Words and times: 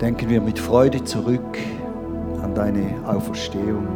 denken 0.00 0.30
wir 0.30 0.40
mit 0.40 0.58
Freude 0.58 1.04
zurück 1.04 1.58
an 2.42 2.54
deine 2.54 2.94
Auferstehung 3.06 3.86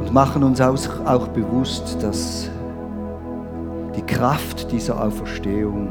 und 0.00 0.12
machen 0.12 0.42
uns 0.42 0.60
auch 0.60 1.28
bewusst, 1.28 2.02
dass 2.02 2.50
die 3.96 4.02
Kraft 4.02 4.70
dieser 4.70 5.02
Auferstehung 5.02 5.88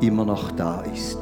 immer 0.00 0.24
noch 0.24 0.50
da 0.52 0.82
ist. 0.92 1.18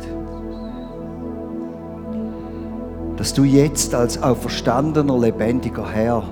Dass 3.17 3.35
du 3.35 3.45
jetzt 3.45 3.95
als 3.95 4.23
auferstandener, 4.23 5.19
lebendiger 5.19 5.89
Herr 5.91 6.23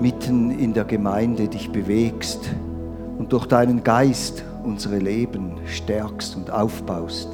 mitten 0.00 0.50
in 0.50 0.72
der 0.72 0.84
Gemeinde 0.84 1.48
dich 1.48 1.70
bewegst 1.70 2.50
und 3.18 3.32
durch 3.32 3.46
deinen 3.46 3.84
Geist 3.84 4.44
unsere 4.70 4.98
Leben 4.98 5.58
stärkst 5.66 6.36
und 6.36 6.50
aufbaust 6.50 7.28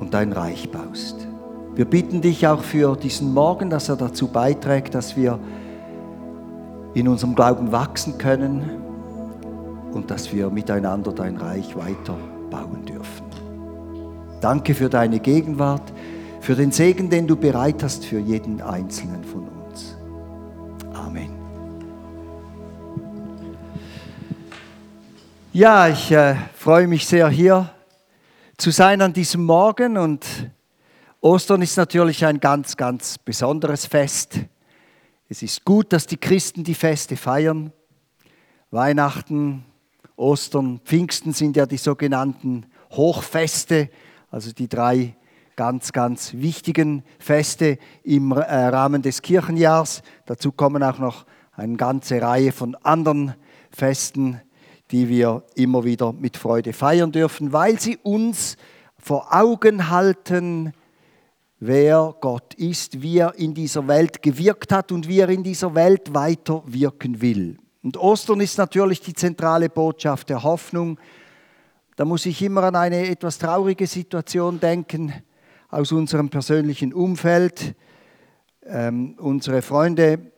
und 0.00 0.14
dein 0.14 0.32
Reich 0.32 0.70
baust. 0.70 1.28
Wir 1.74 1.84
bitten 1.84 2.22
dich 2.22 2.46
auch 2.46 2.62
für 2.62 2.96
diesen 2.96 3.34
Morgen, 3.34 3.68
dass 3.68 3.90
er 3.90 3.96
dazu 3.96 4.28
beiträgt, 4.28 4.94
dass 4.94 5.14
wir 5.16 5.38
in 6.94 7.06
unserem 7.06 7.34
Glauben 7.34 7.70
wachsen 7.70 8.16
können 8.16 8.70
und 9.92 10.10
dass 10.10 10.32
wir 10.32 10.48
miteinander 10.48 11.12
dein 11.12 11.36
Reich 11.36 11.76
weiter 11.76 12.16
bauen 12.50 12.86
dürfen. 12.86 13.26
Danke 14.40 14.74
für 14.74 14.88
deine 14.88 15.20
Gegenwart, 15.20 15.92
für 16.40 16.54
den 16.54 16.72
Segen, 16.72 17.10
den 17.10 17.26
du 17.26 17.36
bereit 17.36 17.82
hast 17.82 18.06
für 18.06 18.18
jeden 18.18 18.62
Einzelnen 18.62 19.22
von 19.24 19.42
uns. 19.42 19.63
Ja, 25.56 25.86
ich 25.86 26.10
äh, 26.10 26.34
freue 26.56 26.88
mich 26.88 27.06
sehr 27.06 27.28
hier 27.28 27.72
zu 28.58 28.72
sein 28.72 29.00
an 29.00 29.12
diesem 29.12 29.44
Morgen 29.44 29.96
und 29.96 30.26
Ostern 31.20 31.62
ist 31.62 31.76
natürlich 31.76 32.26
ein 32.26 32.40
ganz, 32.40 32.76
ganz 32.76 33.18
besonderes 33.18 33.86
Fest. 33.86 34.40
Es 35.28 35.44
ist 35.44 35.64
gut, 35.64 35.92
dass 35.92 36.08
die 36.08 36.16
Christen 36.16 36.64
die 36.64 36.74
Feste 36.74 37.16
feiern. 37.16 37.72
Weihnachten, 38.72 39.64
Ostern, 40.16 40.80
Pfingsten 40.84 41.32
sind 41.32 41.54
ja 41.56 41.66
die 41.66 41.76
sogenannten 41.76 42.66
Hochfeste, 42.90 43.90
also 44.32 44.50
die 44.50 44.66
drei 44.66 45.14
ganz, 45.54 45.92
ganz 45.92 46.32
wichtigen 46.34 47.04
Feste 47.20 47.78
im 48.02 48.32
äh, 48.32 48.42
Rahmen 48.42 49.02
des 49.02 49.22
Kirchenjahrs. 49.22 50.02
Dazu 50.26 50.50
kommen 50.50 50.82
auch 50.82 50.98
noch 50.98 51.26
eine 51.52 51.76
ganze 51.76 52.20
Reihe 52.20 52.50
von 52.50 52.74
anderen 52.82 53.36
Festen, 53.70 54.40
die 54.94 55.08
wir 55.08 55.42
immer 55.56 55.82
wieder 55.82 56.12
mit 56.12 56.36
Freude 56.36 56.72
feiern 56.72 57.10
dürfen, 57.10 57.52
weil 57.52 57.80
sie 57.80 57.96
uns 58.04 58.56
vor 58.96 59.34
Augen 59.34 59.90
halten, 59.90 60.72
wer 61.58 62.14
Gott 62.20 62.54
ist, 62.54 63.02
wie 63.02 63.18
er 63.18 63.34
in 63.34 63.54
dieser 63.54 63.88
Welt 63.88 64.22
gewirkt 64.22 64.70
hat 64.70 64.92
und 64.92 65.08
wie 65.08 65.18
er 65.18 65.28
in 65.30 65.42
dieser 65.42 65.74
Welt 65.74 66.14
weiter 66.14 66.62
wirken 66.66 67.20
will. 67.20 67.58
Und 67.82 67.96
Ostern 67.96 68.40
ist 68.40 68.56
natürlich 68.56 69.00
die 69.00 69.14
zentrale 69.14 69.68
Botschaft 69.68 70.28
der 70.28 70.44
Hoffnung. 70.44 71.00
Da 71.96 72.04
muss 72.04 72.24
ich 72.24 72.40
immer 72.40 72.62
an 72.62 72.76
eine 72.76 73.08
etwas 73.08 73.38
traurige 73.38 73.88
Situation 73.88 74.60
denken 74.60 75.12
aus 75.70 75.90
unserem 75.90 76.28
persönlichen 76.28 76.94
Umfeld. 76.94 77.74
Ähm, 78.64 79.16
unsere 79.18 79.60
Freunde 79.60 80.30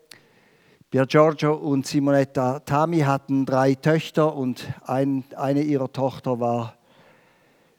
Pier 0.97 1.05
Giorgio 1.05 1.53
und 1.53 1.87
Simonetta 1.87 2.61
Tami 2.61 3.01
hatten 3.01 3.45
drei 3.45 3.75
Töchter 3.75 4.35
und 4.35 4.67
ein, 4.87 5.25
eine 5.37 5.61
ihrer 5.61 5.93
Tochter 5.93 6.41
war 6.41 6.79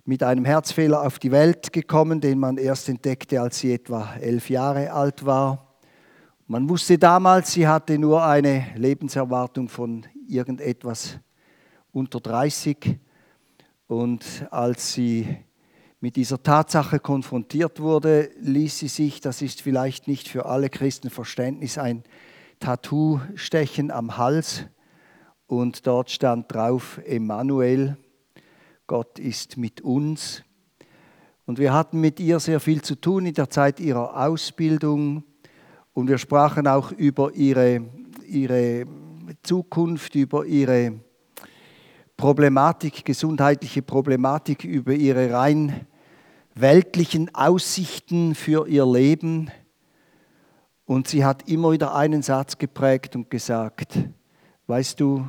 mit 0.06 0.22
einem 0.22 0.46
Herzfehler 0.46 1.02
auf 1.02 1.18
die 1.18 1.32
Welt 1.32 1.74
gekommen, 1.74 2.22
den 2.22 2.38
man 2.38 2.60
erst 2.60 2.90
entdeckte, 2.90 3.42
als 3.42 3.58
sie 3.58 3.74
etwa 3.74 4.14
elf 4.22 4.52
Jahre 4.52 4.92
alt 4.92 5.26
war. 5.26 5.80
Man 6.46 6.70
wusste 6.70 7.00
damals, 7.00 7.54
sie 7.54 7.68
hatte 7.68 7.98
nur 7.98 8.24
eine 8.24 8.68
Lebenserwartung 8.76 9.68
von 9.68 10.06
irgendetwas 10.28 11.18
unter 11.92 12.20
30. 12.20 13.00
Und 13.88 14.46
als 14.52 14.94
sie 14.94 15.38
mit 16.02 16.18
dieser 16.18 16.44
Tatsache 16.44 17.00
konfrontiert 17.00 17.80
wurde, 17.80 18.30
ließ 18.42 18.78
sie 18.78 18.90
sich, 18.90 19.22
das 19.22 19.42
ist 19.42 19.64
vielleicht 19.64 20.08
nicht 20.08 20.28
für 20.28 20.46
alle 20.46 20.70
Christen 20.70 21.10
Verständnis, 21.10 21.80
ein 21.80 22.04
Tattoo 22.60 23.20
stechen 23.36 23.92
am 23.92 24.18
Hals. 24.18 24.66
Und 25.48 25.88
dort 25.88 26.12
stand 26.12 26.54
drauf 26.54 27.00
Emmanuel 27.06 27.98
Gott 28.88 29.20
ist 29.20 29.58
mit 29.58 29.82
uns. 29.82 30.44
Und 31.46 31.60
wir 31.60 31.74
hatten 31.74 32.00
mit 32.00 32.22
ihr 32.22 32.40
sehr 32.40 32.62
viel 32.62 32.82
zu 32.82 32.96
tun 32.96 33.26
in 33.26 33.34
der 33.34 33.50
Zeit 33.50 33.82
ihrer 33.82 34.26
Ausbildung. 34.26 35.24
Und 35.94 36.08
wir 36.08 36.18
sprachen 36.18 36.68
auch 36.68 36.94
über 36.94 37.34
ihre, 37.34 37.82
ihre 38.26 38.86
Zukunft, 39.44 40.16
über 40.16 40.46
ihre 40.46 41.02
Problematik, 42.16 43.04
gesundheitliche 43.04 43.82
Problematik, 43.82 44.64
über 44.64 44.94
ihre 44.94 45.32
rein 45.34 45.86
weltlichen 46.56 47.34
Aussichten 47.36 48.36
für 48.36 48.68
ihr 48.68 48.86
Leben. 48.86 49.52
Und 50.88 51.10
sie 51.10 51.26
hat 51.26 51.50
immer 51.50 51.74
wieder 51.74 51.94
einen 51.94 52.22
Satz 52.22 52.58
geprägt 52.58 53.18
und 53.18 53.30
gesagt, 53.30 54.00
weißt 54.68 54.98
du, 55.02 55.28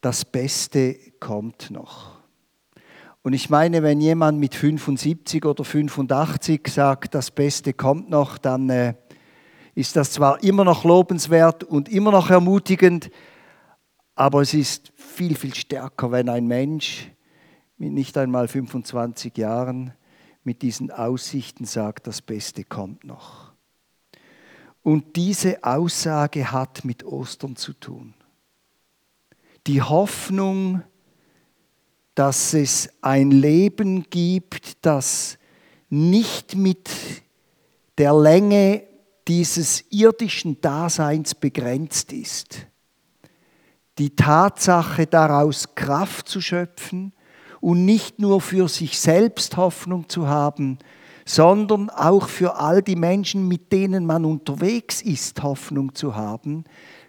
das 0.00 0.24
Beste 0.24 0.96
kommt 1.20 1.70
noch. 1.70 2.18
Und 3.20 3.34
ich 3.34 3.50
meine, 3.50 3.82
wenn 3.82 4.00
jemand 4.00 4.40
mit 4.40 4.54
75 4.54 5.44
oder 5.44 5.62
85 5.62 6.66
sagt, 6.68 7.14
das 7.14 7.30
Beste 7.30 7.74
kommt 7.74 8.08
noch, 8.08 8.38
dann 8.38 8.70
äh, 8.70 8.94
ist 9.74 9.94
das 9.94 10.10
zwar 10.12 10.42
immer 10.42 10.64
noch 10.64 10.84
lobenswert 10.84 11.64
und 11.64 11.90
immer 11.90 12.10
noch 12.10 12.30
ermutigend, 12.30 13.10
aber 14.14 14.40
es 14.40 14.54
ist 14.54 14.90
viel, 14.96 15.36
viel 15.36 15.54
stärker, 15.54 16.10
wenn 16.12 16.30
ein 16.30 16.46
Mensch 16.46 17.10
mit 17.76 17.92
nicht 17.92 18.16
einmal 18.16 18.48
25 18.48 19.36
Jahren 19.36 19.92
mit 20.44 20.62
diesen 20.62 20.90
Aussichten 20.90 21.66
sagt, 21.66 22.06
das 22.06 22.22
Beste 22.22 22.64
kommt 22.64 23.04
noch. 23.04 23.41
Und 24.82 25.16
diese 25.16 25.62
Aussage 25.62 26.50
hat 26.50 26.84
mit 26.84 27.04
Ostern 27.04 27.56
zu 27.56 27.72
tun. 27.72 28.14
Die 29.66 29.80
Hoffnung, 29.80 30.82
dass 32.14 32.52
es 32.52 32.90
ein 33.00 33.30
Leben 33.30 34.10
gibt, 34.10 34.84
das 34.84 35.38
nicht 35.88 36.56
mit 36.56 36.90
der 37.98 38.12
Länge 38.14 38.82
dieses 39.28 39.84
irdischen 39.90 40.60
Daseins 40.60 41.34
begrenzt 41.34 42.12
ist. 42.12 42.66
Die 43.98 44.16
Tatsache 44.16 45.06
daraus 45.06 45.74
Kraft 45.74 46.28
zu 46.28 46.40
schöpfen 46.40 47.12
und 47.60 47.84
nicht 47.84 48.18
nur 48.18 48.40
für 48.40 48.68
sich 48.68 48.98
selbst 48.98 49.56
Hoffnung 49.56 50.08
zu 50.08 50.26
haben, 50.26 50.78
sondern 51.24 51.90
auch 51.90 52.28
für 52.28 52.56
all 52.56 52.82
die 52.82 52.96
Menschen, 52.96 53.48
mit 53.48 53.72
denen 53.72 54.06
man 54.06 54.24
unterwegs 54.24 55.02
ist, 55.02 55.42
Hoffnung 55.42 55.94
zu 55.94 56.16
haben, 56.16 56.64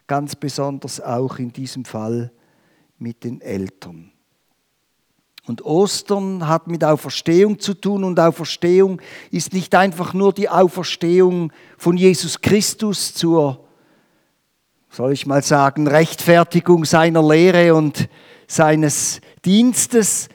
ganz 0.07 0.35
besonders 0.35 1.01
auch 1.01 1.39
in 1.39 1.51
diesem 1.51 1.85
Fall 1.85 2.31
mit 2.97 3.23
den 3.23 3.41
Eltern. 3.41 4.11
Und 5.45 5.65
Ostern 5.65 6.47
hat 6.47 6.67
mit 6.67 6.85
Auferstehung 6.85 7.59
zu 7.59 7.73
tun 7.73 8.05
und 8.05 8.17
Auferstehung 8.19 9.01
ist 9.29 9.51
nicht 9.51 9.75
einfach 9.75 10.13
nur 10.13 10.31
die 10.31 10.47
Auferstehung 10.47 11.51
von 11.77 11.97
Jesus 11.97 12.39
Christus 12.39 13.13
zur, 13.13 13.65
soll 14.89 15.11
ich 15.11 15.25
mal 15.25 15.43
sagen, 15.43 15.87
Rechtfertigung 15.87 16.85
seiner 16.85 17.27
Lehre 17.27 17.75
und 17.75 18.07
seines 18.47 19.19
Dienstes, 19.43 20.29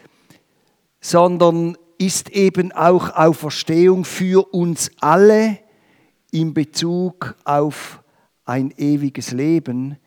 sondern 1.00 1.78
ist 1.98 2.30
eben 2.30 2.72
auch 2.72 3.14
Auferstehung 3.14 4.04
für 4.04 4.54
uns 4.54 4.90
alle 5.00 5.58
in 6.30 6.54
Bezug 6.54 7.36
auf 7.44 8.02
ein 8.44 8.72
ewiges 8.76 9.32
Leben, 9.32 9.98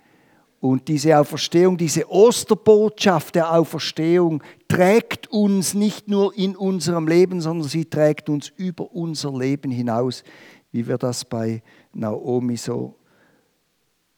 und 0.62 0.90
diese 0.90 1.20
Auferstehung, 1.20 1.76
diese 1.76 2.08
Osterbotschaft 2.10 3.34
der 3.34 3.52
Auferstehung 3.52 4.44
trägt 4.68 5.28
uns 5.32 5.74
nicht 5.74 6.08
nur 6.08 6.38
in 6.38 6.56
unserem 6.56 7.08
Leben, 7.08 7.42
sondern 7.42 7.68
sie 7.68 7.86
trägt 7.86 8.30
uns 8.30 8.50
über 8.58 8.92
unser 8.94 9.36
Leben 9.36 9.72
hinaus, 9.72 10.24
wie 10.72 10.88
wir 10.88 11.00
das 11.00 11.26
bei 11.26 11.64
Naomi 11.94 12.58
so 12.58 12.96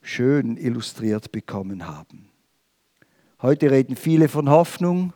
schön 0.02 0.58
illustriert 0.58 1.32
bekommen 1.32 1.88
haben. 1.88 2.28
Heute 3.42 3.72
reden 3.72 3.96
viele 3.96 4.28
von 4.28 4.50
Hoffnung. 4.50 5.14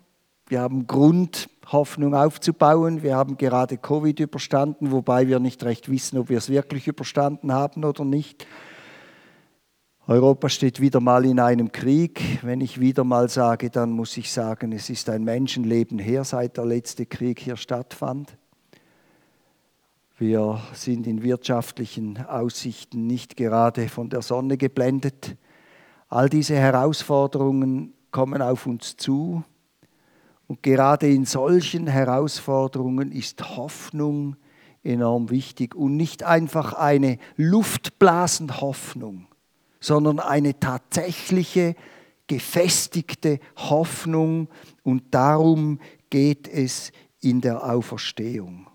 Wir 0.49 0.61
haben 0.61 0.87
Grund, 0.87 1.49
Hoffnung 1.73 2.15
aufzubauen. 2.15 3.03
Wir 3.03 3.17
haben 3.17 3.35
gerade 3.35 3.77
Covid 3.77 4.17
überstanden, 4.21 4.91
wobei 4.91 5.27
wir 5.27 5.39
nicht 5.39 5.61
recht 5.65 5.89
wissen, 5.89 6.17
ob 6.17 6.29
wir 6.29 6.37
es 6.37 6.47
wirklich 6.47 6.87
überstanden 6.87 7.51
haben 7.51 7.83
oder 7.83 8.05
nicht. 8.05 8.47
Europa 10.07 10.47
steht 10.47 10.79
wieder 10.79 11.01
mal 11.01 11.25
in 11.25 11.41
einem 11.41 11.73
Krieg. 11.73 12.21
Wenn 12.43 12.61
ich 12.61 12.79
wieder 12.79 13.03
mal 13.03 13.27
sage, 13.27 13.69
dann 13.69 13.91
muss 13.91 14.15
ich 14.15 14.31
sagen, 14.31 14.71
es 14.71 14.89
ist 14.89 15.09
ein 15.09 15.25
Menschenleben 15.25 15.99
her, 15.99 16.23
seit 16.23 16.55
der 16.55 16.65
letzte 16.65 17.05
Krieg 17.05 17.41
hier 17.41 17.57
stattfand. 17.57 18.37
Wir 20.17 20.61
sind 20.71 21.07
in 21.07 21.23
wirtschaftlichen 21.23 22.25
Aussichten 22.25 23.05
nicht 23.05 23.35
gerade 23.35 23.89
von 23.89 24.09
der 24.09 24.21
Sonne 24.21 24.55
geblendet. 24.55 25.35
All 26.07 26.29
diese 26.29 26.55
Herausforderungen 26.55 27.93
kommen 28.11 28.41
auf 28.41 28.65
uns 28.65 28.95
zu. 28.95 29.43
Und 30.47 30.63
gerade 30.63 31.09
in 31.09 31.25
solchen 31.25 31.87
Herausforderungen 31.87 33.11
ist 33.11 33.57
Hoffnung 33.57 34.37
enorm 34.83 35.29
wichtig 35.29 35.75
und 35.75 35.97
nicht 35.97 36.23
einfach 36.23 36.73
eine 36.73 37.17
Luftblasenhoffnung 37.35 39.27
sondern 39.79 40.19
eine 40.19 40.59
tatsächliche, 40.59 41.75
gefestigte 42.27 43.39
Hoffnung. 43.55 44.49
Und 44.83 45.03
darum 45.11 45.79
geht 46.09 46.47
es 46.47 46.91
in 47.21 47.41
der 47.41 47.63
Auferstehung. 47.63 48.67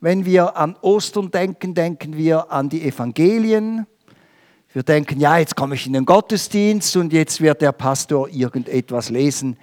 Wenn 0.00 0.24
wir 0.24 0.56
an 0.56 0.76
Ostern 0.82 1.30
denken, 1.30 1.74
denken 1.74 2.16
wir 2.16 2.50
an 2.52 2.68
die 2.68 2.82
Evangelien. 2.82 3.86
Wir 4.72 4.82
denken, 4.82 5.18
ja, 5.20 5.38
jetzt 5.38 5.56
komme 5.56 5.74
ich 5.74 5.86
in 5.86 5.94
den 5.94 6.04
Gottesdienst 6.04 6.96
und 6.96 7.12
jetzt 7.12 7.40
wird 7.40 7.62
der 7.62 7.72
Pastor 7.72 8.28
irgendetwas 8.28 9.08
lesen 9.08 9.56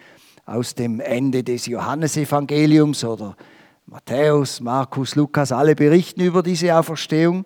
aus 0.46 0.76
dem 0.76 1.00
Ende 1.00 1.44
des 1.44 1.66
Johannesevangeliums 1.68 3.04
oder 3.04 3.36
Matthäus, 3.86 4.60
Markus, 4.62 5.16
Lukas, 5.16 5.52
alle 5.52 5.76
berichten 5.76 6.22
über 6.22 6.44
diese 6.44 6.76
Auferstehung. 6.78 7.46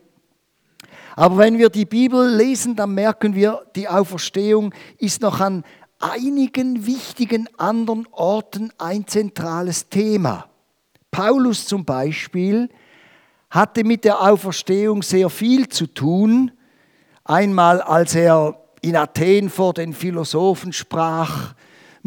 Aber 1.15 1.37
wenn 1.39 1.57
wir 1.57 1.69
die 1.69 1.85
Bibel 1.85 2.35
lesen, 2.35 2.75
dann 2.75 2.93
merken 2.93 3.33
wir, 3.33 3.65
die 3.75 3.87
Auferstehung 3.87 4.73
ist 4.97 5.21
noch 5.21 5.39
an 5.39 5.63
einigen 5.99 6.85
wichtigen 6.85 7.49
anderen 7.57 8.07
Orten 8.11 8.71
ein 8.77 9.07
zentrales 9.07 9.89
Thema. 9.89 10.45
Paulus 11.09 11.65
zum 11.65 11.85
Beispiel 11.85 12.69
hatte 13.49 13.83
mit 13.83 14.03
der 14.03 14.21
Auferstehung 14.21 15.01
sehr 15.01 15.29
viel 15.29 15.67
zu 15.69 15.87
tun. 15.87 16.51
Einmal 17.23 17.81
als 17.81 18.13
er 18.13 18.59
in 18.81 18.95
Athen 18.95 19.49
vor 19.49 19.73
den 19.73 19.93
Philosophen 19.93 20.71
sprach, 20.71 21.55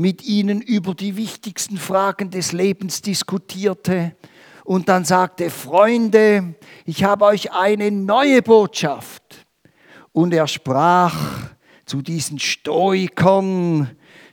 mit 0.00 0.25
ihnen 0.25 0.62
über 0.62 0.94
die 0.94 1.17
wichtigsten 1.17 1.76
Fragen 1.76 2.31
des 2.31 2.52
Lebens 2.52 3.02
diskutierte 3.02 4.17
und 4.64 4.88
dann 4.88 5.05
sagte, 5.05 5.50
Freunde, 5.50 6.55
ich 6.87 7.05
habe 7.05 7.26
euch 7.26 7.52
eine 7.52 7.91
neue 7.91 8.41
Botschaft. 8.41 9.47
Und 10.12 10.32
er 10.32 10.49
sprach 10.49 11.50
zu 11.85 12.00
diesen 12.00 12.38
Stoikern, 12.38 13.91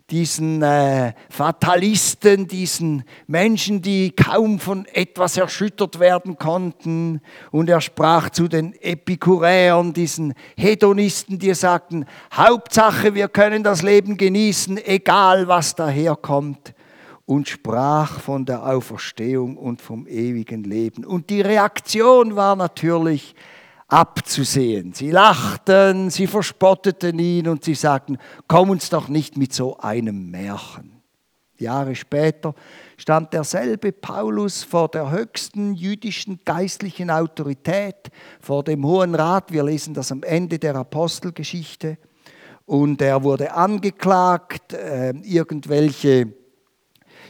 diesen 0.10 0.62
äh, 0.62 1.14
Fatalisten, 1.30 2.48
diesen 2.48 3.04
Menschen, 3.28 3.82
die 3.82 4.12
kaum 4.12 4.60
von 4.60 4.86
etwas 4.86 5.36
erschüttert 5.36 6.00
werden 6.00 6.38
konnten. 6.38 7.22
Und 7.52 7.70
er 7.70 7.82
sprach 7.82 8.30
zu 8.30 8.48
den 8.48 8.74
Epikuräern, 8.82 9.94
diesen 9.94 10.34
Hedonisten, 10.56 11.40
die 11.40 11.54
sagten, 11.54 12.06
Hauptsache, 12.34 13.16
wir 13.16 13.28
können 13.28 13.64
das 13.64 13.82
Leben 13.82 14.18
genießen, 14.18 14.78
egal 14.86 15.48
was 15.48 15.76
daherkommt 15.76 16.74
und 17.26 17.50
sprach 17.50 18.22
von 18.22 18.46
der 18.46 18.66
Auferstehung 18.66 19.58
und 19.58 19.82
vom 19.82 20.08
ewigen 20.08 20.64
Leben. 20.64 21.04
Und 21.04 21.30
die 21.30 21.42
Reaktion 21.42 22.38
war 22.38 22.56
natürlich 22.56 23.36
abzusehen. 23.88 24.94
Sie 24.94 25.12
lachten, 25.12 26.10
sie 26.10 26.28
verspotteten 26.28 27.18
ihn 27.20 27.48
und 27.48 27.64
sie 27.64 27.76
sagten, 27.76 28.18
komm 28.48 28.70
uns 28.70 28.90
doch 28.90 29.08
nicht 29.08 29.38
mit 29.38 29.54
so 29.54 29.78
einem 29.78 30.30
Märchen. 30.30 31.02
Jahre 31.60 31.96
später 31.96 32.54
stand 32.98 33.34
derselbe 33.34 33.92
Paulus 33.92 34.64
vor 34.64 34.90
der 34.90 35.10
höchsten 35.10 35.74
jüdischen 35.74 36.40
geistlichen 36.46 37.10
Autorität, 37.10 38.10
vor 38.40 38.64
dem 38.64 38.86
Hohen 38.86 39.16
Rat. 39.16 39.52
Wir 39.52 39.64
lesen 39.64 39.94
das 39.94 40.12
am 40.12 40.24
Ende 40.24 40.60
der 40.60 40.76
Apostelgeschichte. 40.76 41.98
Und 42.66 43.02
er 43.02 43.24
wurde 43.24 43.54
angeklagt, 43.54 44.74
äh, 44.74 45.12
irgendwelche 45.24 46.34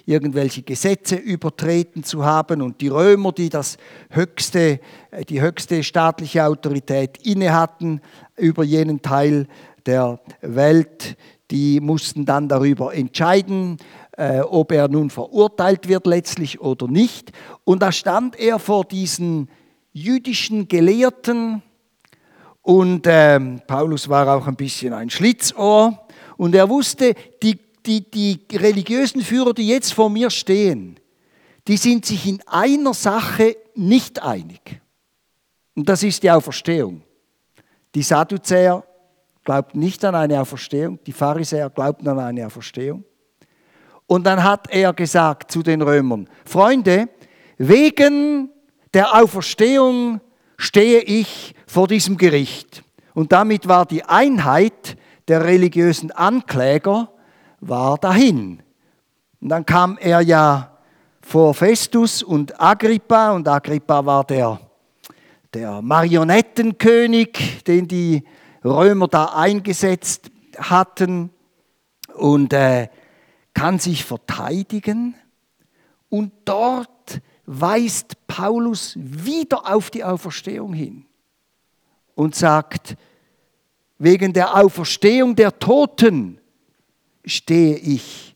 irgendwelche 0.07 0.63
Gesetze 0.63 1.15
übertreten 1.15 2.03
zu 2.03 2.25
haben. 2.25 2.61
Und 2.61 2.81
die 2.81 2.87
Römer, 2.87 3.33
die 3.33 3.49
das 3.49 3.77
höchste, 4.09 4.79
äh, 5.11 5.25
die 5.25 5.41
höchste 5.41 5.83
staatliche 5.83 6.45
Autorität 6.45 7.19
inne 7.23 7.53
hatten 7.53 8.01
über 8.37 8.63
jenen 8.63 9.01
Teil 9.01 9.47
der 9.85 10.19
Welt, 10.41 11.17
die 11.51 11.79
mussten 11.81 12.25
dann 12.25 12.47
darüber 12.47 12.93
entscheiden, 12.93 13.77
äh, 14.13 14.39
ob 14.39 14.71
er 14.71 14.87
nun 14.87 15.09
verurteilt 15.09 15.87
wird 15.87 16.07
letztlich 16.07 16.61
oder 16.61 16.87
nicht. 16.87 17.31
Und 17.65 17.81
da 17.81 17.91
stand 17.91 18.39
er 18.39 18.59
vor 18.59 18.85
diesen 18.85 19.49
jüdischen 19.91 20.67
Gelehrten 20.67 21.61
und 22.61 23.07
äh, 23.07 23.39
Paulus 23.65 24.07
war 24.09 24.27
auch 24.35 24.47
ein 24.47 24.55
bisschen 24.55 24.93
ein 24.93 25.09
Schlitzohr 25.09 25.97
und 26.37 26.55
er 26.55 26.69
wusste, 26.69 27.13
die 27.41 27.66
die, 27.87 28.09
die 28.11 28.39
religiösen 28.57 29.21
Führer, 29.21 29.53
die 29.53 29.67
jetzt 29.67 29.93
vor 29.93 30.09
mir 30.09 30.29
stehen, 30.29 30.99
die 31.67 31.77
sind 31.77 32.05
sich 32.05 32.27
in 32.27 32.41
einer 32.47 32.93
Sache 32.93 33.57
nicht 33.75 34.21
einig. 34.21 34.81
Und 35.75 35.87
das 35.89 36.03
ist 36.03 36.23
die 36.23 36.31
Auferstehung. 36.31 37.01
Die 37.95 38.01
Sadduzäer 38.01 38.83
glaubten 39.43 39.79
nicht 39.79 40.03
an 40.03 40.15
eine 40.15 40.41
Auferstehung, 40.41 40.99
die 41.05 41.13
Pharisäer 41.13 41.69
glaubten 41.69 42.07
an 42.07 42.19
eine 42.19 42.45
Auferstehung. 42.45 43.03
Und 44.05 44.25
dann 44.25 44.43
hat 44.43 44.69
er 44.69 44.93
gesagt 44.93 45.51
zu 45.51 45.63
den 45.63 45.81
Römern, 45.81 46.29
Freunde, 46.45 47.09
wegen 47.57 48.49
der 48.93 49.15
Auferstehung 49.15 50.21
stehe 50.57 51.01
ich 51.01 51.53
vor 51.65 51.87
diesem 51.87 52.17
Gericht. 52.17 52.83
Und 53.13 53.31
damit 53.31 53.67
war 53.67 53.85
die 53.85 54.03
Einheit 54.03 54.97
der 55.27 55.43
religiösen 55.43 56.11
Ankläger 56.11 57.11
war 57.59 57.97
dahin. 57.97 58.61
Und 59.41 59.49
dann 59.49 59.65
kam 59.65 59.97
er 59.97 60.21
ja 60.21 60.77
vor 61.21 61.53
Festus 61.53 62.23
und 62.23 62.59
Agrippa 62.59 63.31
und 63.31 63.47
Agrippa 63.47 64.05
war 64.05 64.23
der, 64.23 64.59
der 65.53 65.81
Marionettenkönig, 65.81 67.63
den 67.65 67.87
die 67.87 68.23
Römer 68.63 69.07
da 69.07 69.25
eingesetzt 69.25 70.31
hatten 70.57 71.29
und 72.15 72.53
äh, 72.53 72.87
kann 73.53 73.79
sich 73.79 74.05
verteidigen. 74.05 75.15
Und 76.09 76.31
dort 76.45 77.21
weist 77.45 78.27
Paulus 78.27 78.93
wieder 78.97 79.73
auf 79.73 79.89
die 79.89 80.03
Auferstehung 80.03 80.73
hin 80.73 81.05
und 82.15 82.35
sagt, 82.35 82.95
wegen 83.99 84.33
der 84.33 84.55
Auferstehung 84.55 85.35
der 85.35 85.57
Toten 85.59 86.39
stehe 87.27 87.77
ich 87.77 88.35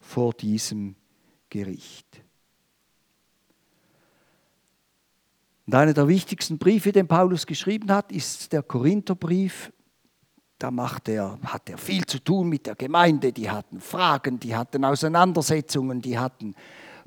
vor 0.00 0.32
diesem 0.32 0.96
Gericht. 1.50 2.06
Und 5.66 5.74
einer 5.74 5.92
der 5.92 6.06
wichtigsten 6.06 6.58
Briefe, 6.58 6.92
den 6.92 7.08
Paulus 7.08 7.46
geschrieben 7.46 7.90
hat, 7.90 8.12
ist 8.12 8.52
der 8.52 8.62
Korintherbrief. 8.62 9.72
Da 10.58 10.70
macht 10.70 11.08
er, 11.08 11.38
hat 11.44 11.68
er 11.68 11.76
viel 11.76 12.06
zu 12.06 12.18
tun 12.20 12.48
mit 12.48 12.66
der 12.66 12.76
Gemeinde. 12.76 13.32
Die 13.32 13.50
hatten 13.50 13.80
Fragen, 13.80 14.38
die 14.38 14.56
hatten 14.56 14.84
Auseinandersetzungen, 14.84 16.00
die 16.00 16.18
hatten 16.18 16.54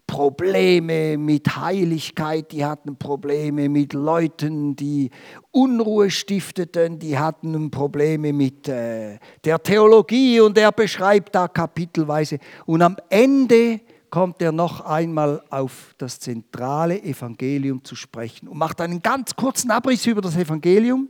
Probleme 0.09 1.19
mit 1.19 1.55
Heiligkeit, 1.55 2.51
die 2.51 2.65
hatten 2.65 2.97
Probleme 2.97 3.69
mit 3.69 3.93
Leuten, 3.93 4.75
die 4.75 5.11
Unruhe 5.51 6.09
stifteten, 6.09 6.97
die 6.97 7.15
hatten 7.15 7.69
Probleme 7.69 8.33
mit 8.33 8.67
äh, 8.67 9.19
der 9.43 9.61
Theologie 9.61 10.39
und 10.41 10.57
er 10.57 10.71
beschreibt 10.71 11.35
da 11.35 11.47
kapitelweise. 11.47 12.39
Und 12.65 12.81
am 12.81 12.97
Ende 13.09 13.81
kommt 14.09 14.41
er 14.41 14.51
noch 14.51 14.81
einmal 14.81 15.43
auf 15.51 15.93
das 15.99 16.19
zentrale 16.19 16.99
Evangelium 17.03 17.83
zu 17.83 17.95
sprechen 17.95 18.47
und 18.47 18.57
macht 18.57 18.81
einen 18.81 19.03
ganz 19.03 19.35
kurzen 19.35 19.69
Abriss 19.69 20.07
über 20.07 20.21
das 20.21 20.35
Evangelium. 20.35 21.07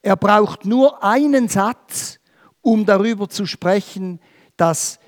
Er 0.00 0.14
braucht 0.14 0.64
nur 0.64 1.02
einen 1.02 1.48
Satz, 1.48 2.20
um 2.60 2.86
darüber 2.86 3.28
zu 3.28 3.46
sprechen, 3.46 4.20
dass 4.56 5.00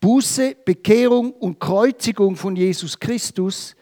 Buße, 0.00 0.56
Bekehrung 0.64 1.32
und 1.32 1.60
Kreuzigung 1.60 2.36
von 2.36 2.56
Jesus 2.56 2.98
Christus 2.98 3.76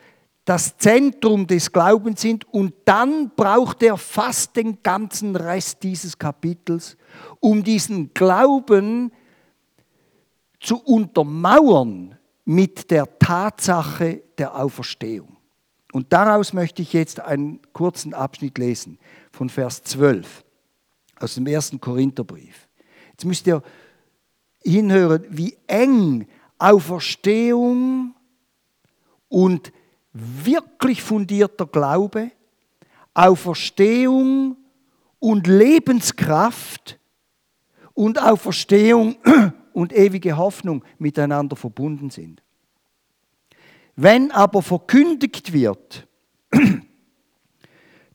das 0.48 0.78
Zentrum 0.78 1.46
des 1.46 1.70
Glaubens 1.70 2.22
sind 2.22 2.50
und 2.54 2.72
dann 2.86 3.30
braucht 3.36 3.82
er 3.82 3.98
fast 3.98 4.56
den 4.56 4.82
ganzen 4.82 5.36
Rest 5.36 5.82
dieses 5.82 6.18
Kapitels, 6.18 6.96
um 7.38 7.62
diesen 7.62 8.14
Glauben 8.14 9.12
zu 10.58 10.82
untermauern 10.82 12.16
mit 12.46 12.90
der 12.90 13.18
Tatsache 13.18 14.22
der 14.38 14.56
Auferstehung. 14.56 15.36
Und 15.92 16.14
daraus 16.14 16.54
möchte 16.54 16.80
ich 16.80 16.94
jetzt 16.94 17.20
einen 17.20 17.60
kurzen 17.74 18.14
Abschnitt 18.14 18.56
lesen 18.56 18.98
von 19.30 19.50
Vers 19.50 19.82
12. 19.82 20.44
aus 21.20 21.34
dem 21.34 21.46
ersten 21.46 21.78
Korintherbrief. 21.78 22.68
Jetzt 23.10 23.26
müsst 23.26 23.46
ihr 23.46 23.62
hinhören, 24.64 25.24
wie 25.30 25.56
eng 25.66 26.26
Auferstehung 26.58 28.14
und 29.28 29.72
wirklich 30.12 31.02
fundierter 31.02 31.66
Glaube, 31.66 32.32
Auferstehung 33.14 34.56
und 35.18 35.46
Lebenskraft 35.46 36.98
und 37.94 38.20
Auferstehung 38.22 39.16
und 39.72 39.92
ewige 39.92 40.36
Hoffnung 40.36 40.84
miteinander 40.98 41.56
verbunden 41.56 42.10
sind. 42.10 42.42
Wenn 43.96 44.30
aber 44.30 44.62
verkündigt 44.62 45.52
wird, 45.52 46.06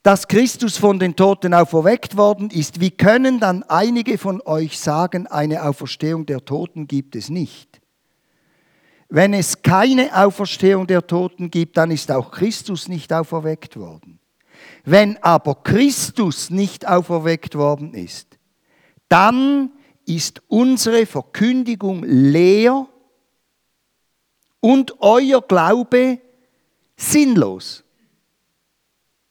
dass 0.04 0.28
Christus 0.28 0.78
von 0.78 1.00
den 1.00 1.16
Toten 1.16 1.54
auferweckt 1.54 2.18
worden 2.18 2.50
ist, 2.50 2.82
wie 2.82 2.92
können 2.92 3.40
dann 3.40 3.64
einige 3.64 4.18
von 4.18 4.42
euch 4.42 4.78
sagen, 4.78 5.28
eine 5.28 5.64
Auferstehung 5.64 6.26
der 6.26 6.44
Toten 6.44 6.88
gibt 6.88 7.16
es 7.16 7.30
nicht? 7.30 7.80
Wenn 9.08 9.34
es 9.34 9.62
keine 9.62 10.14
Auferstehung 10.26 10.88
der 10.88 11.08
Toten 11.08 11.50
gibt, 11.50 11.78
dann 11.78 11.90
ist 11.90 12.12
auch 12.12 12.32
Christus 12.32 12.90
nicht 12.90 13.14
auferweckt 13.14 13.78
worden. 13.78 14.20
Wenn 14.84 15.22
aber 15.24 15.56
Christus 15.64 16.50
nicht 16.50 16.86
auferweckt 16.86 17.56
worden 17.56 17.94
ist, 17.94 18.38
dann 19.08 19.72
ist 20.06 20.42
unsere 20.50 21.06
Verkündigung 21.06 22.04
leer 22.04 22.88
und 24.60 25.00
euer 25.00 25.42
Glaube 25.42 26.20
sinnlos. 26.98 27.84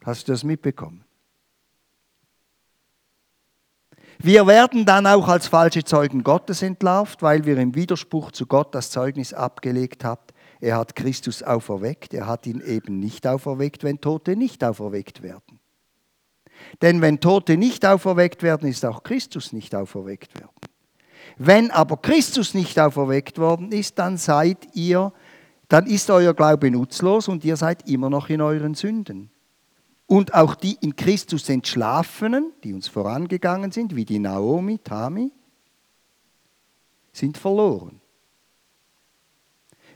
Hast 0.05 0.27
du 0.27 0.33
das 0.33 0.45
mitbekommen? 0.45 1.05
Wir 4.19 4.47
werden 4.47 4.85
dann 4.85 5.07
auch 5.07 5.27
als 5.27 5.49
falsche 5.49 5.83
Zeugen 5.83 6.23
Gottes 6.23 6.63
entlarvt, 6.63 7.23
weil 7.23 7.45
wir 7.45 7.59
im 7.59 7.75
Widerspruch 7.75 8.31
zu 8.31 8.47
Gott 8.47 8.73
das 8.75 8.91
Zeugnis 8.91 9.35
abgelegt 9.35 10.05
haben, 10.05 10.23
er 10.61 10.77
hat 10.77 10.95
Christus 10.95 11.43
auferweckt, 11.43 12.15
er 12.15 12.29
hat 12.29 12.47
ihn 12.47 12.61
eben 12.61 13.01
nicht 13.01 13.27
auferweckt, 13.27 13.83
wenn 13.83 14.01
Tote 14.01 14.37
nicht 14.37 14.63
auferweckt 14.63 15.21
werden. 15.21 15.59
Denn 16.81 17.01
wenn 17.01 17.19
Tote 17.19 17.57
nicht 17.57 17.85
auferweckt 17.85 18.45
werden, 18.45 18.69
ist 18.69 18.85
auch 18.85 19.03
Christus 19.03 19.53
nicht 19.53 19.75
auferweckt 19.75 20.39
werden. 20.39 20.55
Wenn 21.37 21.73
aber 21.73 21.97
Christus 21.97 22.55
nicht 22.55 22.79
auferweckt 22.79 23.39
worden 23.39 23.73
ist, 23.73 23.99
dann 23.99 24.17
seid 24.19 24.69
ihr, 24.75 25.13
dann 25.67 25.87
ist 25.87 26.11
euer 26.11 26.33
Glaube 26.33 26.71
nutzlos 26.71 27.27
und 27.27 27.45
ihr 27.45 27.57
seid 27.57 27.89
immer 27.89 28.09
noch 28.09 28.29
in 28.29 28.41
euren 28.41 28.75
Sünden. 28.77 29.32
Und 30.07 30.35
auch 30.35 30.55
die 30.55 30.77
in 30.81 30.97
Christus 30.97 31.49
Entschlafenen, 31.49 32.53
die 32.65 32.75
uns 32.75 32.89
vorangegangen 32.89 33.73
sind, 33.73 33.97
wie 33.97 34.05
die 34.05 34.19
Naomi, 34.19 34.79
Tami, 34.79 35.33
sind 37.13 37.39
verloren. 37.39 38.03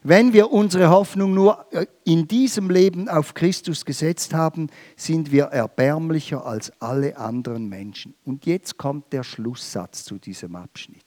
Wenn 0.09 0.33
wir 0.33 0.53
unsere 0.53 0.91
Hoffnung 0.91 1.35
nur 1.35 1.67
äh, 1.73 1.87
in 2.05 2.29
diesem 2.29 2.71
Leben 2.71 3.09
auf 3.09 3.35
Christus 3.35 3.85
gesetzt 3.85 4.35
haben, 4.35 4.69
sind 4.95 5.33
wir 5.33 5.47
erbärmlicher 5.47 6.47
als 6.47 6.71
alle 6.81 7.17
anderen 7.17 7.69
Menschen. 7.69 8.15
Und 8.25 8.47
jetzt 8.47 8.77
kommt 8.77 9.13
der 9.13 9.25
Schlusssatz 9.25 10.05
zu 10.05 10.19
diesem 10.19 10.55
Abschnitt. 10.55 11.03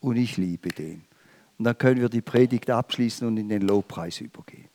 Und 0.00 0.16
ich 0.16 0.36
liebe 0.36 0.70
den. 0.70 1.04
Und 1.58 1.64
dann 1.64 1.78
können 1.78 2.00
wir 2.00 2.08
die 2.08 2.22
Predigt 2.22 2.70
abschließen 2.70 3.24
und 3.24 3.36
in 3.36 3.48
den 3.48 3.62
Lobpreis 3.62 4.20
übergehen. 4.20 4.68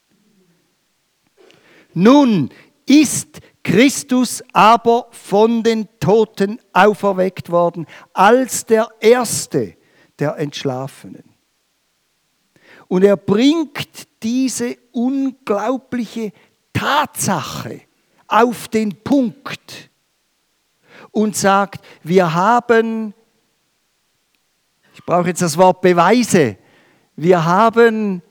Nun 1.93 2.49
ist 2.87 3.39
Christus 3.63 4.43
aber 4.53 5.07
von 5.11 5.61
den 5.61 5.87
Toten 5.99 6.59
auferweckt 6.71 7.51
worden 7.51 7.85
als 8.13 8.65
der 8.65 8.89
Erste 8.99 9.75
der 10.17 10.37
Entschlafenen. 10.37 11.23
Und 12.87 13.03
er 13.03 13.17
bringt 13.17 14.07
diese 14.23 14.77
unglaubliche 14.93 16.31
Tatsache 16.71 17.81
auf 18.27 18.67
den 18.69 18.95
Punkt 19.03 19.89
und 21.11 21.35
sagt, 21.35 21.85
wir 22.03 22.33
haben, 22.33 23.13
ich 24.93 25.03
brauche 25.03 25.27
jetzt 25.27 25.41
das 25.41 25.57
Wort 25.57 25.81
Beweise, 25.81 26.57
wir 27.15 27.43
haben 27.43 28.21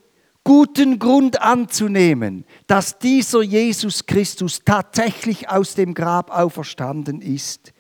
guten 0.46 1.00
Grund 1.00 1.42
anzunehmen, 1.42 2.44
dass 2.68 3.00
dieser 3.00 3.42
Jesus 3.42 4.06
Christus 4.06 4.62
tatsächlich 4.64 5.50
aus 5.50 5.74
dem 5.74 5.92
Grab 5.92 6.30
auferstanden 6.30 7.20
ist 7.20 7.72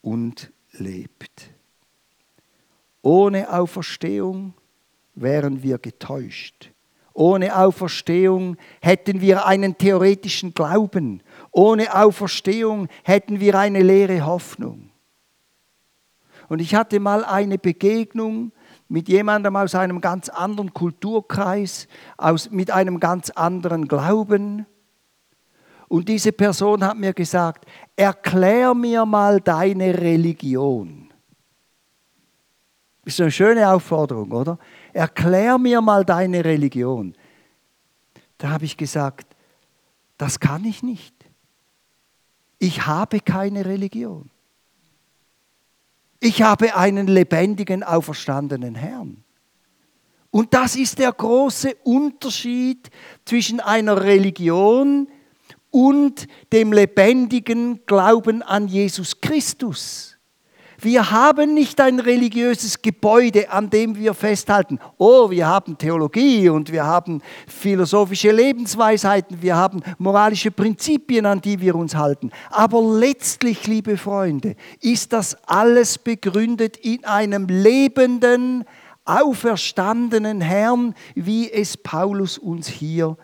und 0.00 0.52
lebt. 0.70 1.50
Ohne 3.02 3.52
Auferstehung 3.52 4.54
wären 5.16 5.64
wir 5.64 5.78
getäuscht. 5.78 6.70
Ohne 7.12 7.56
Auferstehung 7.56 8.56
hätten 8.80 9.20
wir 9.20 9.46
einen 9.46 9.76
theoretischen 9.76 10.54
Glauben. 10.54 11.20
Ohne 11.50 11.96
Auferstehung 11.96 12.86
hätten 13.02 13.40
wir 13.40 13.58
eine 13.58 13.82
leere 13.82 14.24
Hoffnung. 14.24 14.90
Und 16.48 16.60
ich 16.60 16.76
hatte 16.76 17.00
mal 17.00 17.24
eine 17.24 17.58
Begegnung 17.58 18.52
mit 18.88 19.08
jemandem 19.08 19.56
aus 19.56 19.74
einem 19.74 20.00
ganz 20.00 20.28
anderen 20.28 20.72
Kulturkreis, 20.72 21.88
aus, 22.16 22.50
mit 22.50 22.70
einem 22.70 23.00
ganz 23.00 23.30
anderen 23.30 23.88
Glauben. 23.88 24.66
Und 25.88 26.08
diese 26.08 26.32
Person 26.32 26.84
hat 26.84 26.96
mir 26.96 27.12
gesagt, 27.12 27.64
erklär 27.94 28.74
mir 28.74 29.04
mal 29.04 29.40
deine 29.40 29.98
Religion. 29.98 31.12
Ist 33.04 33.20
eine 33.20 33.30
schöne 33.30 33.68
Aufforderung, 33.70 34.32
oder? 34.32 34.58
erklär 34.96 35.58
mir 35.58 35.80
mal 35.80 36.04
deine 36.04 36.44
Religion. 36.44 37.14
Da 38.38 38.50
habe 38.50 38.64
ich 38.64 38.76
gesagt, 38.76 39.26
das 40.16 40.40
kann 40.40 40.64
ich 40.64 40.82
nicht. 40.82 41.14
Ich 42.58 42.86
habe 42.86 43.20
keine 43.20 43.66
Religion. 43.66 44.30
Ich 46.26 46.42
habe 46.42 46.74
einen 46.74 47.06
lebendigen, 47.06 47.84
auferstandenen 47.84 48.74
Herrn. 48.74 49.22
Und 50.32 50.54
das 50.54 50.74
ist 50.74 50.98
der 50.98 51.12
große 51.12 51.76
Unterschied 51.84 52.90
zwischen 53.24 53.60
einer 53.60 54.02
Religion 54.02 55.06
und 55.70 56.26
dem 56.52 56.72
lebendigen 56.72 57.86
Glauben 57.86 58.42
an 58.42 58.66
Jesus 58.66 59.20
Christus. 59.20 60.15
Wir 60.86 61.10
haben 61.10 61.52
nicht 61.52 61.80
ein 61.80 61.98
religiöses 61.98 62.80
Gebäude, 62.80 63.50
an 63.50 63.70
dem 63.70 63.96
wir 63.96 64.14
festhalten. 64.14 64.78
Oh, 64.98 65.30
wir 65.30 65.48
haben 65.48 65.76
Theologie 65.76 66.48
und 66.48 66.70
wir 66.70 66.84
haben 66.84 67.22
philosophische 67.48 68.30
Lebensweisheiten, 68.30 69.42
wir 69.42 69.56
haben 69.56 69.82
moralische 69.98 70.52
Prinzipien, 70.52 71.26
an 71.26 71.40
die 71.40 71.60
wir 71.60 71.74
uns 71.74 71.96
halten. 71.96 72.30
Aber 72.50 72.80
letztlich, 72.80 73.66
liebe 73.66 73.96
Freunde, 73.96 74.54
ist 74.80 75.12
das 75.12 75.34
alles 75.48 75.98
begründet 75.98 76.76
in 76.76 77.04
einem 77.04 77.48
lebenden, 77.48 78.62
auferstandenen 79.04 80.40
Herrn, 80.40 80.94
wie 81.16 81.50
es 81.50 81.76
Paulus 81.76 82.38
uns 82.38 82.68
hier 82.68 83.16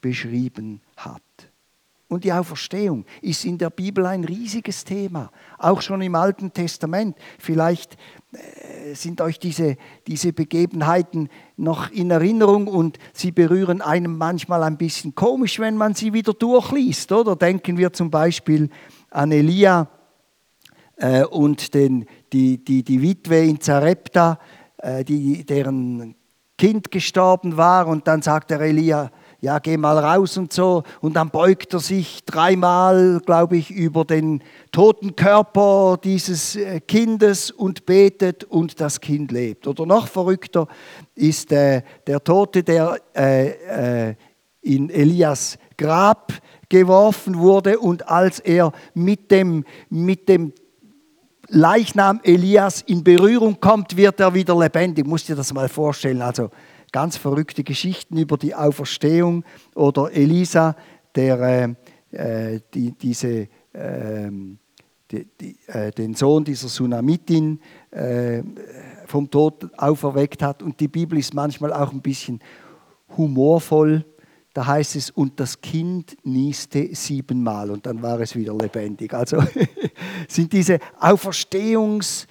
beschrieben 0.00 0.80
hat. 0.96 1.31
Und 2.12 2.24
die 2.24 2.32
Auferstehung 2.34 3.06
ist 3.22 3.46
in 3.46 3.56
der 3.56 3.70
Bibel 3.70 4.04
ein 4.04 4.24
riesiges 4.24 4.84
Thema, 4.84 5.30
auch 5.56 5.80
schon 5.80 6.02
im 6.02 6.14
Alten 6.14 6.52
Testament. 6.52 7.16
Vielleicht 7.38 7.96
äh, 8.32 8.92
sind 8.94 9.22
euch 9.22 9.38
diese, 9.38 9.78
diese 10.06 10.34
Begebenheiten 10.34 11.30
noch 11.56 11.90
in 11.90 12.10
Erinnerung 12.10 12.66
und 12.66 12.98
sie 13.14 13.32
berühren 13.32 13.80
einem 13.80 14.18
manchmal 14.18 14.62
ein 14.62 14.76
bisschen 14.76 15.14
komisch, 15.14 15.58
wenn 15.58 15.78
man 15.78 15.94
sie 15.94 16.12
wieder 16.12 16.34
durchliest. 16.34 17.10
Oder 17.12 17.34
denken 17.34 17.78
wir 17.78 17.94
zum 17.94 18.10
Beispiel 18.10 18.68
an 19.08 19.32
Elia 19.32 19.88
äh, 20.96 21.24
und 21.24 21.72
den, 21.72 22.04
die, 22.34 22.62
die, 22.62 22.82
die 22.82 23.00
Witwe 23.00 23.38
in 23.38 23.58
Zarepta, 23.58 24.38
äh, 24.76 25.02
die, 25.02 25.46
deren 25.46 26.14
Kind 26.58 26.90
gestorben 26.90 27.56
war. 27.56 27.86
Und 27.86 28.06
dann 28.06 28.20
sagt 28.20 28.50
der 28.50 28.60
Elia, 28.60 29.10
ja, 29.42 29.58
geh 29.58 29.76
mal 29.76 29.98
raus 29.98 30.38
und 30.38 30.52
so. 30.52 30.84
Und 31.00 31.16
dann 31.16 31.30
beugt 31.30 31.74
er 31.74 31.80
sich 31.80 32.24
dreimal, 32.24 33.20
glaube 33.26 33.56
ich, 33.56 33.72
über 33.72 34.04
den 34.04 34.40
toten 34.70 35.16
Körper 35.16 35.98
dieses 36.02 36.54
äh, 36.54 36.78
Kindes 36.78 37.50
und 37.50 37.84
betet 37.84 38.44
und 38.44 38.80
das 38.80 39.00
Kind 39.00 39.32
lebt. 39.32 39.66
Oder 39.66 39.84
noch 39.84 40.06
verrückter 40.06 40.68
ist 41.16 41.50
äh, 41.50 41.82
der 42.06 42.22
Tote, 42.22 42.62
der 42.62 43.00
äh, 43.16 44.10
äh, 44.10 44.14
in 44.60 44.88
Elias 44.90 45.58
Grab 45.76 46.32
geworfen 46.68 47.36
wurde 47.36 47.80
und 47.80 48.08
als 48.08 48.38
er 48.38 48.70
mit 48.94 49.32
dem, 49.32 49.64
mit 49.90 50.28
dem 50.28 50.52
Leichnam 51.48 52.20
Elias 52.22 52.80
in 52.82 53.02
Berührung 53.02 53.58
kommt, 53.58 53.96
wird 53.96 54.20
er 54.20 54.32
wieder 54.34 54.56
lebendig. 54.56 55.04
Musst 55.04 55.28
dir 55.28 55.34
das 55.34 55.52
mal 55.52 55.68
vorstellen. 55.68 56.22
Also 56.22 56.50
ganz 56.92 57.16
verrückte 57.16 57.64
Geschichten 57.64 58.18
über 58.18 58.36
die 58.36 58.54
Auferstehung 58.54 59.44
oder 59.74 60.12
Elisa, 60.12 60.76
der 61.14 61.40
äh, 61.40 62.54
äh 62.54 62.60
die, 62.72 62.92
diese, 62.92 63.48
äh, 63.72 64.30
die, 65.10 65.26
die, 65.40 65.56
äh, 65.66 65.90
den 65.90 66.14
Sohn 66.14 66.44
dieser 66.44 66.68
Sunamitin 66.68 67.60
äh, 67.90 68.42
vom 69.06 69.30
Tod 69.30 69.70
auferweckt 69.78 70.42
hat. 70.42 70.62
Und 70.62 70.78
die 70.78 70.88
Bibel 70.88 71.18
ist 71.18 71.34
manchmal 71.34 71.72
auch 71.72 71.92
ein 71.92 72.02
bisschen 72.02 72.40
humorvoll. 73.16 74.04
Da 74.54 74.66
heißt 74.66 74.96
es, 74.96 75.10
und 75.10 75.40
das 75.40 75.62
Kind 75.62 76.16
nieste 76.24 76.94
siebenmal 76.94 77.70
und 77.70 77.86
dann 77.86 78.02
war 78.02 78.20
es 78.20 78.36
wieder 78.36 78.54
lebendig. 78.54 79.14
Also 79.14 79.42
sind 80.28 80.52
diese 80.52 80.78
Auferstehungs- 81.00 82.26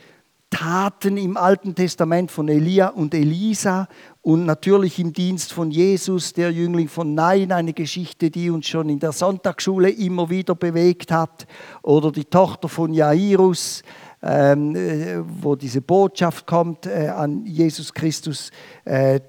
Taten 0.51 1.15
im 1.15 1.37
Alten 1.37 1.73
Testament 1.73 2.29
von 2.29 2.49
Elia 2.49 2.89
und 2.89 3.13
Elisa 3.13 3.87
und 4.23 4.45
natürlich 4.45 4.99
im 4.99 5.13
Dienst 5.13 5.51
von 5.51 5.71
Jesus, 5.71 6.33
der 6.33 6.51
Jüngling 6.51 6.87
von 6.87 7.15
Nein, 7.15 7.51
eine 7.51 7.73
Geschichte, 7.73 8.29
die 8.29 8.51
uns 8.51 8.67
schon 8.67 8.87
in 8.89 8.99
der 8.99 9.13
Sonntagsschule 9.13 9.89
immer 9.89 10.29
wieder 10.29 10.53
bewegt 10.53 11.11
hat, 11.11 11.47
oder 11.81 12.11
die 12.11 12.25
Tochter 12.25 12.69
von 12.69 12.93
Jairus, 12.93 13.81
ähm, 14.21 14.75
äh, 14.75 15.23
wo 15.41 15.55
diese 15.55 15.81
Botschaft 15.81 16.45
kommt 16.45 16.85
äh, 16.85 17.07
an 17.07 17.47
Jesus 17.47 17.91
Christus, 17.91 18.51
äh, 18.85 19.19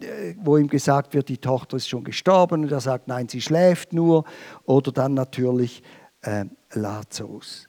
wo 0.43 0.59
ihm 0.59 0.69
gesagt 0.69 1.15
wird, 1.15 1.31
die 1.31 1.39
Tochter 1.39 1.79
ist 1.79 1.89
schon 1.89 2.05
gestorben. 2.05 2.65
Und 2.65 2.73
er 2.73 2.81
sagt, 2.81 3.09
nein, 3.09 3.27
sie 3.29 3.41
schläft 3.41 3.95
nur, 3.95 4.25
oder 4.67 4.93
dann 4.93 5.15
natürlich 5.15 5.83
äh, 6.21 6.45
Lazarus. 6.75 7.67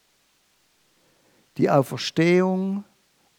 Die 1.58 1.70
Auferstehung 1.70 2.84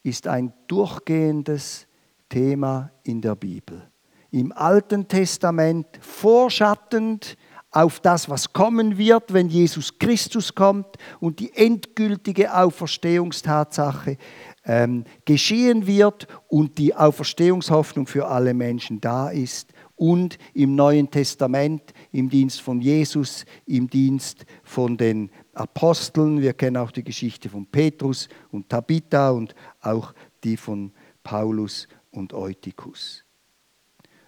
ist 0.01 0.27
ein 0.27 0.53
durchgehendes 0.67 1.85
Thema 2.29 2.91
in 3.03 3.21
der 3.21 3.35
Bibel. 3.35 3.89
Im 4.31 4.51
Alten 4.51 5.07
Testament 5.07 5.87
vorschattend 6.01 7.37
auf 7.75 7.99
das, 7.99 8.29
was 8.29 8.53
kommen 8.53 8.97
wird, 8.97 9.33
wenn 9.33 9.49
Jesus 9.49 9.99
Christus 9.99 10.55
kommt 10.55 10.95
und 11.19 11.39
die 11.39 11.53
endgültige 11.53 12.55
Auferstehungstatsache 12.55 14.17
ähm, 14.63 15.03
geschehen 15.25 15.85
wird 15.85 16.27
und 16.47 16.77
die 16.77 16.95
Auferstehungshoffnung 16.95 18.07
für 18.07 18.27
alle 18.27 18.53
Menschen 18.53 19.01
da 19.01 19.29
ist. 19.29 19.73
Und 19.97 20.37
im 20.53 20.75
Neuen 20.75 21.11
Testament, 21.11 21.93
im 22.13 22.29
Dienst 22.29 22.61
von 22.61 22.79
Jesus, 22.79 23.45
im 23.65 23.89
Dienst 23.89 24.45
von 24.63 24.95
den 24.95 25.29
Aposteln. 25.53 26.41
Wir 26.41 26.53
kennen 26.53 26.77
auch 26.77 26.91
die 26.91 27.03
Geschichte 27.03 27.49
von 27.49 27.65
Petrus 27.65 28.29
und 28.51 28.69
Tabitha 28.69 29.31
und 29.31 29.53
auch 29.81 30.13
die 30.45 30.55
von 30.55 30.93
Paulus 31.23 31.89
und 32.15 32.33
Eutychus. 32.33 33.23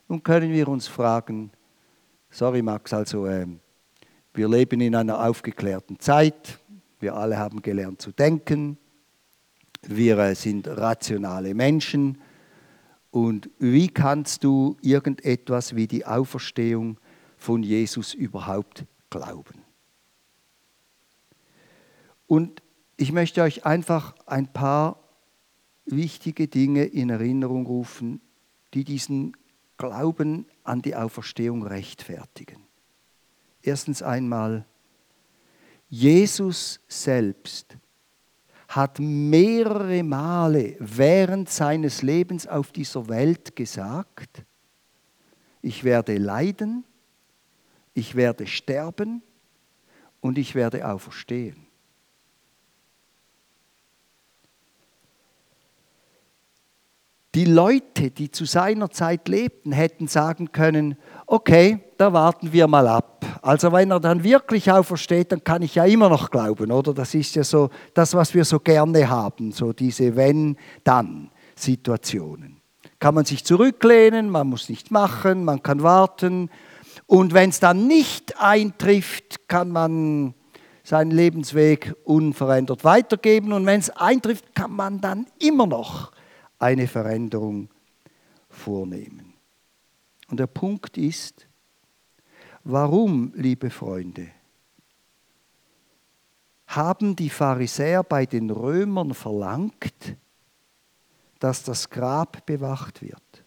Nun 0.08 0.24
können 0.24 0.52
wir 0.52 0.68
uns 0.68 0.88
fragen, 0.88 1.52
sorry 2.30 2.62
Max, 2.62 2.94
also 2.94 3.26
äh, 3.26 3.48
wir 4.34 4.48
leben 4.48 4.82
in 4.82 4.96
einer 4.96 5.24
aufgeklärten 5.26 6.00
Zeit, 6.00 6.60
wir 7.00 7.16
alle 7.16 7.38
haben 7.38 7.62
gelernt 7.62 8.02
zu 8.02 8.12
denken, 8.12 8.78
wir 9.82 10.18
äh, 10.20 10.36
sind 10.36 10.68
rationale 10.68 11.54
Menschen 11.54 12.20
und 13.12 13.50
wie 13.60 13.88
kannst 13.88 14.44
du 14.44 14.78
irgendetwas 14.82 15.76
wie 15.76 15.88
die 15.88 16.06
Auferstehung 16.06 17.00
von 17.38 17.64
Jesus 17.64 18.14
überhaupt 18.14 18.86
glauben? 19.10 19.64
Und 22.28 22.62
ich 22.98 23.12
möchte 23.12 23.42
euch 23.42 23.66
einfach 23.66 24.16
ein 24.26 24.52
paar 24.52 25.07
wichtige 25.88 26.48
Dinge 26.48 26.86
in 26.86 27.10
Erinnerung 27.10 27.66
rufen, 27.66 28.22
die 28.74 28.84
diesen 28.84 29.36
Glauben 29.78 30.46
an 30.64 30.82
die 30.82 30.96
Auferstehung 30.96 31.64
rechtfertigen. 31.64 32.64
Erstens 33.62 34.02
einmal, 34.02 34.66
Jesus 35.90 36.80
selbst 36.88 37.78
hat 38.68 39.00
mehrere 39.00 40.04
Male 40.04 40.76
während 40.80 41.50
seines 41.50 42.02
Lebens 42.02 42.48
auf 42.48 42.72
dieser 42.72 43.08
Welt 43.08 43.56
gesagt, 43.56 44.44
ich 45.62 45.84
werde 45.84 46.18
leiden, 46.18 46.86
ich 47.94 48.16
werde 48.16 48.46
sterben 48.46 49.22
und 50.20 50.38
ich 50.38 50.54
werde 50.54 50.88
auferstehen. 50.88 51.67
Die 57.38 57.46
Leute, 57.46 58.10
die 58.10 58.32
zu 58.32 58.46
seiner 58.46 58.90
Zeit 58.90 59.28
lebten, 59.28 59.72
hätten 59.72 60.08
sagen 60.08 60.52
können, 60.52 60.98
okay, 61.28 61.82
da 61.98 62.12
warten 62.12 62.52
wir 62.52 62.66
mal 62.66 62.88
ab. 62.88 63.24
Also 63.44 63.72
wenn 63.72 63.92
er 63.92 64.00
dann 64.00 64.24
wirklich 64.24 64.72
aufersteht, 64.72 65.32
dann 65.32 65.44
kann 65.44 65.62
ich 65.62 65.76
ja 65.76 65.86
immer 65.86 66.10
noch 66.10 66.32
glauben, 66.32 66.72
oder? 66.72 66.96
Das 66.96 67.14
ist 67.14 67.36
ja 67.36 67.44
so 67.44 67.70
das, 67.94 68.16
was 68.16 68.34
wir 68.34 68.44
so 68.44 68.60
gerne 68.60 69.08
haben, 69.08 69.52
so 69.52 69.72
diese 69.72 70.16
Wenn-Dann-Situationen. 70.16 72.60
Kann 72.98 73.14
man 73.14 73.26
sich 73.26 73.46
zurücklehnen, 73.46 74.32
man 74.32 74.48
muss 74.48 74.68
nichts 74.68 74.90
machen, 74.90 75.46
man 75.46 75.62
kann 75.62 75.84
warten. 75.84 76.50
Und 77.06 77.36
wenn 77.36 77.52
es 77.52 77.60
dann 77.60 77.86
nicht 77.86 78.42
eintrifft, 78.42 79.48
kann 79.48 79.70
man 79.70 80.34
seinen 80.84 81.12
Lebensweg 81.12 81.94
unverändert 82.04 82.84
weitergeben. 82.84 83.54
Und 83.54 83.68
wenn 83.68 83.80
es 83.80 83.92
eintrifft, 83.92 84.56
kann 84.56 84.72
man 84.72 85.02
dann 85.02 85.28
immer 85.38 85.68
noch 85.68 86.17
eine 86.60 86.88
Veränderung 86.88 87.70
vornehmen. 88.50 89.34
Und 90.30 90.40
der 90.40 90.48
Punkt 90.48 90.98
ist, 90.98 91.48
warum, 92.64 93.32
liebe 93.36 93.70
Freunde, 93.70 94.30
haben 96.68 97.16
die 97.16 97.30
Pharisäer 97.30 98.04
bei 98.04 98.26
den 98.26 98.50
Römern 98.50 99.14
verlangt, 99.14 100.18
dass 101.40 101.64
das 101.64 101.90
Grab 101.90 102.46
bewacht 102.46 103.02
wird? 103.02 103.44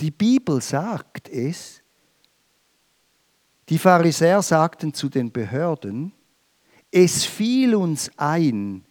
Die 0.00 0.10
Bibel 0.10 0.60
sagt 0.60 1.28
es, 1.28 1.82
die 3.68 3.78
Pharisäer 3.78 4.42
sagten 4.42 4.92
zu 4.92 5.08
den 5.08 5.30
Behörden, 5.30 6.12
es 6.90 7.24
fiel 7.24 7.74
uns 7.74 8.10
ein, 8.16 8.84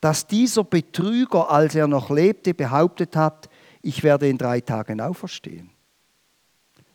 dass 0.00 0.26
dieser 0.26 0.64
Betrüger, 0.64 1.50
als 1.50 1.74
er 1.74 1.86
noch 1.86 2.10
lebte, 2.10 2.54
behauptet 2.54 3.16
hat, 3.16 3.48
ich 3.82 4.02
werde 4.02 4.28
in 4.28 4.38
drei 4.38 4.60
Tagen 4.60 5.00
auferstehen. 5.00 5.70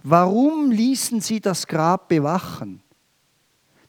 Warum 0.03 0.71
ließen 0.71 1.21
sie 1.21 1.39
das 1.39 1.65
Grab 1.67 2.09
bewachen? 2.09 2.81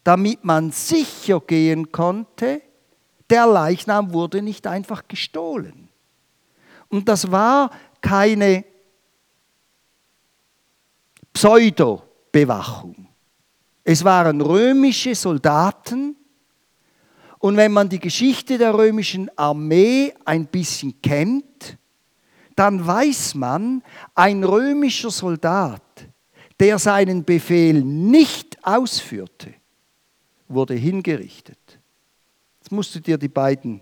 Damit 0.03 0.45
man 0.45 0.71
sicher 0.71 1.41
gehen 1.41 1.93
konnte, 1.93 2.63
der 3.29 3.47
Leichnam 3.47 4.13
wurde 4.13 4.41
nicht 4.41 4.67
einfach 4.67 5.09
gestohlen. 5.09 5.89
Und 6.89 7.09
das 7.09 7.31
war 7.31 7.71
keine 8.01 8.65
Pseudo-Bewachung. 11.33 13.09
Es 13.85 14.05
waren 14.05 14.41
römische 14.41 15.15
Soldaten, 15.15 16.17
und 17.47 17.57
wenn 17.57 17.71
man 17.71 17.89
die 17.89 18.01
Geschichte 18.01 18.59
der 18.59 18.75
römischen 18.75 19.31
Armee 19.39 20.13
ein 20.25 20.47
bisschen 20.49 21.01
kennt, 21.01 21.79
dann 22.57 22.85
weiß 22.85 23.37
man, 23.37 23.85
ein 24.17 24.43
römischer 24.43 25.13
Soldat, 25.13 26.09
der 26.59 26.81
seinen 26.81 27.23
Befehl 27.25 27.85
nicht 27.85 28.59
ausführte, 28.67 29.55
wurde 30.49 30.75
hingerichtet. 30.75 31.79
Jetzt 32.59 32.73
musst 32.73 32.93
du 32.97 32.99
dir 32.99 33.17
die 33.17 33.29
beiden 33.29 33.81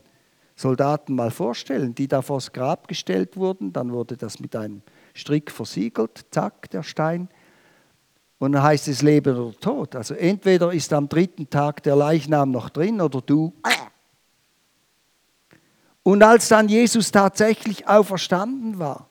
Soldaten 0.55 1.14
mal 1.14 1.31
vorstellen, 1.31 1.94
die 1.94 2.07
da 2.07 2.20
vors 2.20 2.53
Grab 2.53 2.87
gestellt 2.87 3.35
wurden, 3.35 3.72
dann 3.72 3.90
wurde 3.94 4.18
das 4.18 4.40
mit 4.40 4.55
einem 4.55 4.83
Strick 5.14 5.50
versiegelt, 5.50 6.27
zack, 6.31 6.68
der 6.68 6.83
Stein. 6.83 7.31
Und 8.38 8.53
dann 8.53 8.62
heißt 8.62 8.88
es 8.88 9.03
Leben 9.03 9.37
oder 9.37 9.59
Tod. 9.59 9.97
Also 9.97 10.14
entweder 10.14 10.73
ist 10.73 10.92
am 10.92 11.09
dritten 11.09 11.49
Tag 11.49 11.83
der 11.83 11.97
Leichnam 11.97 12.51
noch 12.51 12.68
drin 12.68 13.01
oder 13.01 13.20
du. 13.20 13.53
Und 16.03 16.23
als 16.23 16.49
dann 16.49 16.68
Jesus 16.68 17.11
tatsächlich 17.11 17.88
auferstanden 17.88 18.79
war 18.79 19.09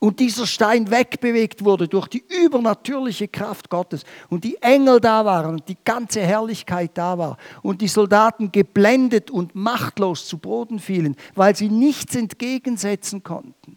und 0.00 0.18
dieser 0.18 0.46
Stein 0.46 0.90
wegbewegt 0.90 1.62
wurde 1.62 1.86
durch 1.86 2.08
die 2.08 2.24
übernatürliche 2.42 3.28
Kraft 3.28 3.68
Gottes 3.68 4.04
und 4.30 4.44
die 4.44 4.56
Engel 4.62 4.98
da 4.98 5.24
waren 5.26 5.56
und 5.56 5.68
die 5.68 5.76
ganze 5.84 6.22
Herrlichkeit 6.22 6.92
da 6.94 7.18
war 7.18 7.36
und 7.62 7.82
die 7.82 7.88
Soldaten 7.88 8.50
geblendet 8.50 9.30
und 9.30 9.54
machtlos 9.54 10.26
zu 10.26 10.38
Boden 10.38 10.78
fielen, 10.78 11.16
weil 11.34 11.54
sie 11.54 11.68
nichts 11.68 12.16
entgegensetzen 12.16 13.22
konnten, 13.22 13.76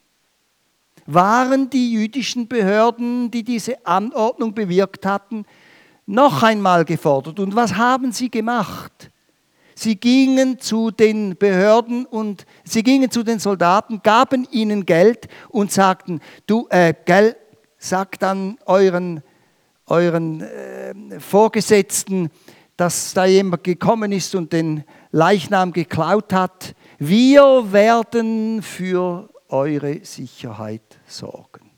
waren 1.05 1.69
die 1.69 1.91
jüdischen 1.91 2.47
Behörden, 2.47 3.31
die 3.31 3.43
diese 3.43 3.85
Anordnung 3.85 4.53
bewirkt 4.53 5.05
hatten, 5.05 5.45
noch 6.05 6.43
einmal 6.43 6.85
gefordert. 6.85 7.39
Und 7.39 7.55
was 7.55 7.75
haben 7.75 8.11
sie 8.11 8.29
gemacht? 8.29 9.09
Sie 9.75 9.95
gingen 9.95 10.59
zu 10.59 10.91
den 10.91 11.35
Behörden 11.35 12.05
und 12.05 12.45
sie 12.63 12.83
gingen 12.83 13.09
zu 13.09 13.23
den 13.23 13.39
Soldaten, 13.39 14.01
gaben 14.03 14.47
ihnen 14.51 14.85
Geld 14.85 15.27
und 15.49 15.71
sagten, 15.71 16.19
du, 16.45 16.67
äh, 16.69 16.93
gell, 17.05 17.35
sagt 17.77 18.21
dann 18.21 18.57
euren, 18.65 19.23
euren 19.87 20.41
äh, 20.41 21.19
Vorgesetzten, 21.19 22.29
dass 22.77 23.13
da 23.13 23.25
jemand 23.25 23.63
gekommen 23.63 24.11
ist 24.11 24.35
und 24.35 24.53
den 24.53 24.83
Leichnam 25.11 25.73
geklaut 25.73 26.33
hat. 26.33 26.75
Wir 26.97 27.71
werden 27.71 28.61
für 28.61 29.29
eure 29.53 30.03
Sicherheit 30.03 30.99
sorgen. 31.05 31.69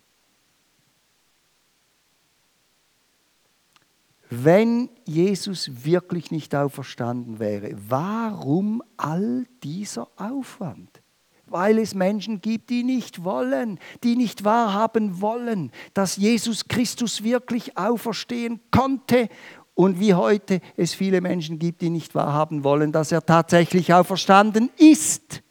Wenn 4.29 4.89
Jesus 5.05 5.85
wirklich 5.85 6.31
nicht 6.31 6.55
auferstanden 6.55 7.37
wäre, 7.39 7.75
warum 7.87 8.81
all 8.97 9.45
dieser 9.61 10.07
Aufwand? 10.15 11.01
Weil 11.45 11.77
es 11.77 11.93
Menschen 11.93 12.41
gibt, 12.41 12.71
die 12.71 12.83
nicht 12.83 13.23
wollen, 13.23 13.77
die 14.03 14.15
nicht 14.15 14.43
wahrhaben 14.43 15.21
wollen, 15.21 15.71
dass 15.93 16.15
Jesus 16.15 16.67
Christus 16.67 17.23
wirklich 17.23 17.77
auferstehen 17.77 18.61
konnte 18.71 19.29
und 19.75 19.99
wie 19.99 20.13
heute 20.15 20.61
es 20.75 20.93
viele 20.93 21.21
Menschen 21.21 21.59
gibt, 21.59 21.81
die 21.81 21.89
nicht 21.89 22.15
wahrhaben 22.15 22.63
wollen, 22.63 22.91
dass 22.91 23.11
er 23.11 23.23
tatsächlich 23.23 23.93
auferstanden 23.93 24.71
ist. 24.77 25.43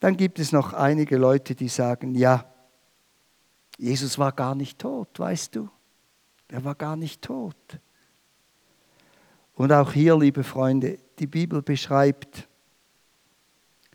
Dann 0.00 0.16
gibt 0.16 0.38
es 0.38 0.52
noch 0.52 0.72
einige 0.72 1.16
Leute, 1.16 1.54
die 1.54 1.68
sagen, 1.68 2.14
ja, 2.14 2.44
Jesus 3.78 4.18
war 4.18 4.32
gar 4.32 4.54
nicht 4.54 4.78
tot, 4.78 5.18
weißt 5.18 5.56
du? 5.56 5.68
Er 6.48 6.64
war 6.64 6.74
gar 6.74 6.96
nicht 6.96 7.22
tot. 7.22 7.56
Und 9.54 9.72
auch 9.72 9.92
hier, 9.92 10.16
liebe 10.16 10.44
Freunde, 10.44 10.98
die 11.18 11.26
Bibel 11.26 11.62
beschreibt 11.62 12.48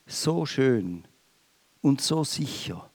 so 0.05 0.45
schön 0.45 1.07
und 1.81 2.01
so 2.01 2.23
sicher, 2.23 2.89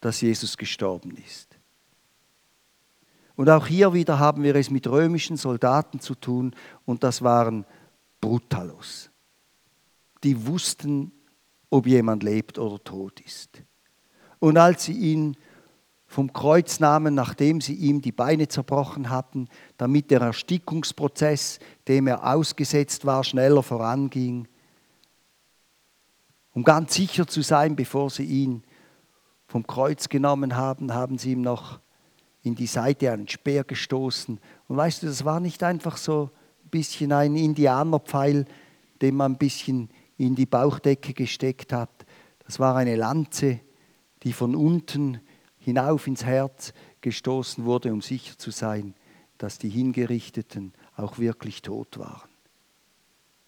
dass 0.00 0.20
Jesus 0.20 0.56
gestorben 0.56 1.16
ist. 1.16 1.58
Und 3.34 3.50
auch 3.50 3.66
hier 3.66 3.92
wieder 3.92 4.18
haben 4.18 4.42
wir 4.42 4.54
es 4.54 4.70
mit 4.70 4.86
römischen 4.86 5.36
Soldaten 5.36 6.00
zu 6.00 6.14
tun 6.14 6.54
und 6.86 7.02
das 7.02 7.22
waren 7.22 7.66
Brutalos. 8.20 9.10
Die 10.24 10.46
wussten, 10.46 11.12
ob 11.70 11.86
jemand 11.86 12.22
lebt 12.22 12.58
oder 12.58 12.82
tot 12.82 13.20
ist. 13.20 13.62
Und 14.38 14.56
als 14.56 14.84
sie 14.84 14.92
ihn 14.92 15.36
vom 16.06 16.32
Kreuz 16.32 16.80
nahmen, 16.80 17.14
nachdem 17.14 17.60
sie 17.60 17.74
ihm 17.74 18.00
die 18.00 18.12
Beine 18.12 18.48
zerbrochen 18.48 19.10
hatten, 19.10 19.48
damit 19.76 20.10
der 20.10 20.20
Erstickungsprozess, 20.20 21.58
dem 21.88 22.06
er 22.06 22.24
ausgesetzt 22.24 23.04
war, 23.04 23.24
schneller 23.24 23.62
voranging, 23.62 24.46
um 26.52 26.64
ganz 26.64 26.94
sicher 26.94 27.26
zu 27.26 27.42
sein, 27.42 27.76
bevor 27.76 28.08
sie 28.08 28.24
ihn 28.24 28.62
vom 29.46 29.66
Kreuz 29.66 30.08
genommen 30.08 30.56
haben, 30.56 30.94
haben 30.94 31.18
sie 31.18 31.32
ihm 31.32 31.42
noch 31.42 31.80
in 32.42 32.54
die 32.54 32.66
Seite 32.66 33.12
einen 33.12 33.28
Speer 33.28 33.64
gestoßen. 33.64 34.40
Und 34.68 34.76
weißt 34.76 35.02
du, 35.02 35.06
das 35.06 35.24
war 35.24 35.40
nicht 35.40 35.62
einfach 35.62 35.96
so 35.96 36.30
ein 36.64 36.70
bisschen 36.70 37.12
ein 37.12 37.36
Indianerpfeil, 37.36 38.46
den 39.02 39.16
man 39.16 39.32
ein 39.32 39.38
bisschen 39.38 39.90
in 40.16 40.34
die 40.34 40.46
Bauchdecke 40.46 41.12
gesteckt 41.12 41.72
hat. 41.72 41.90
Das 42.44 42.58
war 42.58 42.76
eine 42.76 42.96
Lanze, 42.96 43.60
die 44.22 44.32
von 44.32 44.54
unten 44.54 45.20
hinauf 45.58 46.06
ins 46.06 46.24
Herz 46.24 46.72
gestoßen 47.00 47.64
wurde, 47.64 47.92
um 47.92 48.00
sicher 48.00 48.38
zu 48.38 48.50
sein, 48.50 48.94
dass 49.38 49.58
die 49.58 49.68
Hingerichteten 49.68 50.72
auch 50.96 51.18
wirklich 51.18 51.62
tot 51.62 51.98
waren. 51.98 52.28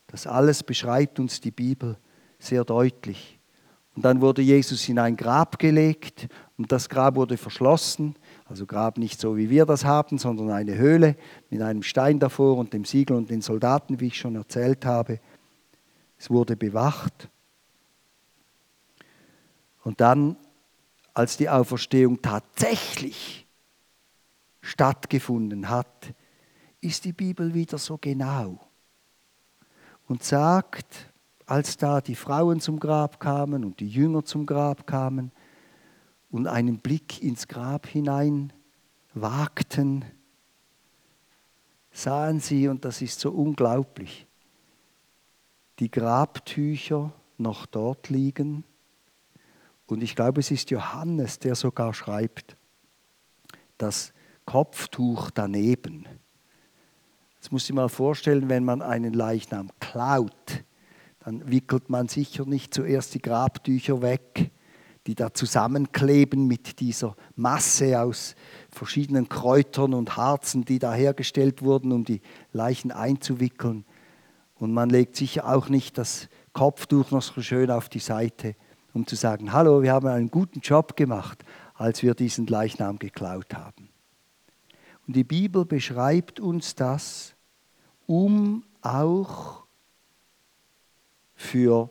Das 0.08 0.26
alles 0.26 0.62
beschreibt 0.62 1.18
uns 1.20 1.40
die 1.40 1.50
Bibel 1.50 1.96
sehr 2.38 2.64
deutlich. 2.64 3.38
Und 3.94 4.04
dann 4.04 4.20
wurde 4.20 4.42
Jesus 4.42 4.88
in 4.88 4.98
ein 4.98 5.16
Grab 5.16 5.58
gelegt 5.58 6.28
und 6.56 6.70
das 6.70 6.88
Grab 6.88 7.16
wurde 7.16 7.36
verschlossen. 7.36 8.14
Also 8.44 8.64
Grab 8.64 8.96
nicht 8.96 9.20
so, 9.20 9.36
wie 9.36 9.50
wir 9.50 9.66
das 9.66 9.84
haben, 9.84 10.18
sondern 10.18 10.50
eine 10.50 10.76
Höhle 10.76 11.16
mit 11.50 11.60
einem 11.62 11.82
Stein 11.82 12.20
davor 12.20 12.58
und 12.58 12.72
dem 12.72 12.84
Siegel 12.84 13.16
und 13.16 13.28
den 13.28 13.40
Soldaten, 13.40 14.00
wie 14.00 14.06
ich 14.06 14.16
schon 14.16 14.36
erzählt 14.36 14.86
habe. 14.86 15.18
Es 16.18 16.30
wurde 16.30 16.56
bewacht. 16.56 17.28
Und 19.84 20.00
dann 20.00 20.36
als 21.14 21.36
die 21.36 21.48
Auferstehung 21.48 22.22
tatsächlich 22.22 23.46
stattgefunden 24.60 25.68
hat, 25.68 26.14
ist 26.80 27.04
die 27.04 27.12
Bibel 27.12 27.54
wieder 27.54 27.78
so 27.78 27.98
genau 27.98 28.60
und 30.06 30.22
sagt, 30.22 31.12
als 31.46 31.76
da 31.76 32.00
die 32.00 32.14
Frauen 32.14 32.60
zum 32.60 32.78
Grab 32.78 33.18
kamen 33.18 33.64
und 33.64 33.80
die 33.80 33.88
Jünger 33.88 34.24
zum 34.24 34.46
Grab 34.46 34.86
kamen 34.86 35.32
und 36.30 36.46
einen 36.46 36.78
Blick 36.78 37.22
ins 37.22 37.48
Grab 37.48 37.86
hinein 37.86 38.52
wagten, 39.14 40.04
sahen 41.90 42.38
sie, 42.38 42.68
und 42.68 42.84
das 42.84 43.02
ist 43.02 43.18
so 43.18 43.32
unglaublich, 43.32 44.27
die 45.78 45.90
Grabtücher 45.90 47.12
noch 47.36 47.66
dort 47.66 48.08
liegen 48.08 48.64
und 49.88 50.02
ich 50.02 50.14
glaube, 50.14 50.40
es 50.40 50.50
ist 50.50 50.70
Johannes, 50.70 51.38
der 51.38 51.54
sogar 51.54 51.94
schreibt, 51.94 52.56
das 53.78 54.12
Kopftuch 54.44 55.30
daneben. 55.30 56.06
Jetzt 57.36 57.52
muss 57.52 57.64
ich 57.64 57.74
mal 57.74 57.88
vorstellen, 57.88 58.48
wenn 58.48 58.64
man 58.64 58.82
einen 58.82 59.14
Leichnam 59.14 59.70
klaut, 59.80 60.64
dann 61.20 61.50
wickelt 61.50 61.88
man 61.88 62.08
sicher 62.08 62.44
nicht 62.44 62.74
zuerst 62.74 63.14
die 63.14 63.22
Grabtücher 63.22 64.02
weg, 64.02 64.50
die 65.06 65.14
da 65.14 65.32
zusammenkleben 65.32 66.46
mit 66.46 66.80
dieser 66.80 67.16
Masse 67.34 68.00
aus 68.00 68.34
verschiedenen 68.70 69.28
Kräutern 69.28 69.94
und 69.94 70.18
Harzen, 70.18 70.66
die 70.66 70.78
da 70.78 70.92
hergestellt 70.92 71.62
wurden, 71.62 71.92
um 71.92 72.04
die 72.04 72.20
Leichen 72.52 72.92
einzuwickeln. 72.92 73.86
Und 74.58 74.72
man 74.72 74.90
legt 74.90 75.16
sicher 75.16 75.48
auch 75.48 75.68
nicht 75.68 75.98
das 75.98 76.28
Kopftuch 76.52 77.10
noch 77.10 77.22
so 77.22 77.40
schön 77.40 77.70
auf 77.70 77.88
die 77.88 78.00
Seite, 78.00 78.56
um 78.92 79.06
zu 79.06 79.14
sagen, 79.14 79.52
hallo, 79.52 79.82
wir 79.82 79.92
haben 79.92 80.08
einen 80.08 80.30
guten 80.30 80.60
Job 80.60 80.96
gemacht, 80.96 81.44
als 81.74 82.02
wir 82.02 82.14
diesen 82.14 82.46
Leichnam 82.46 82.98
geklaut 82.98 83.54
haben. 83.54 83.90
Und 85.06 85.14
die 85.14 85.24
Bibel 85.24 85.64
beschreibt 85.64 86.40
uns 86.40 86.74
das, 86.74 87.34
um 88.06 88.64
auch 88.82 89.64
für 91.34 91.90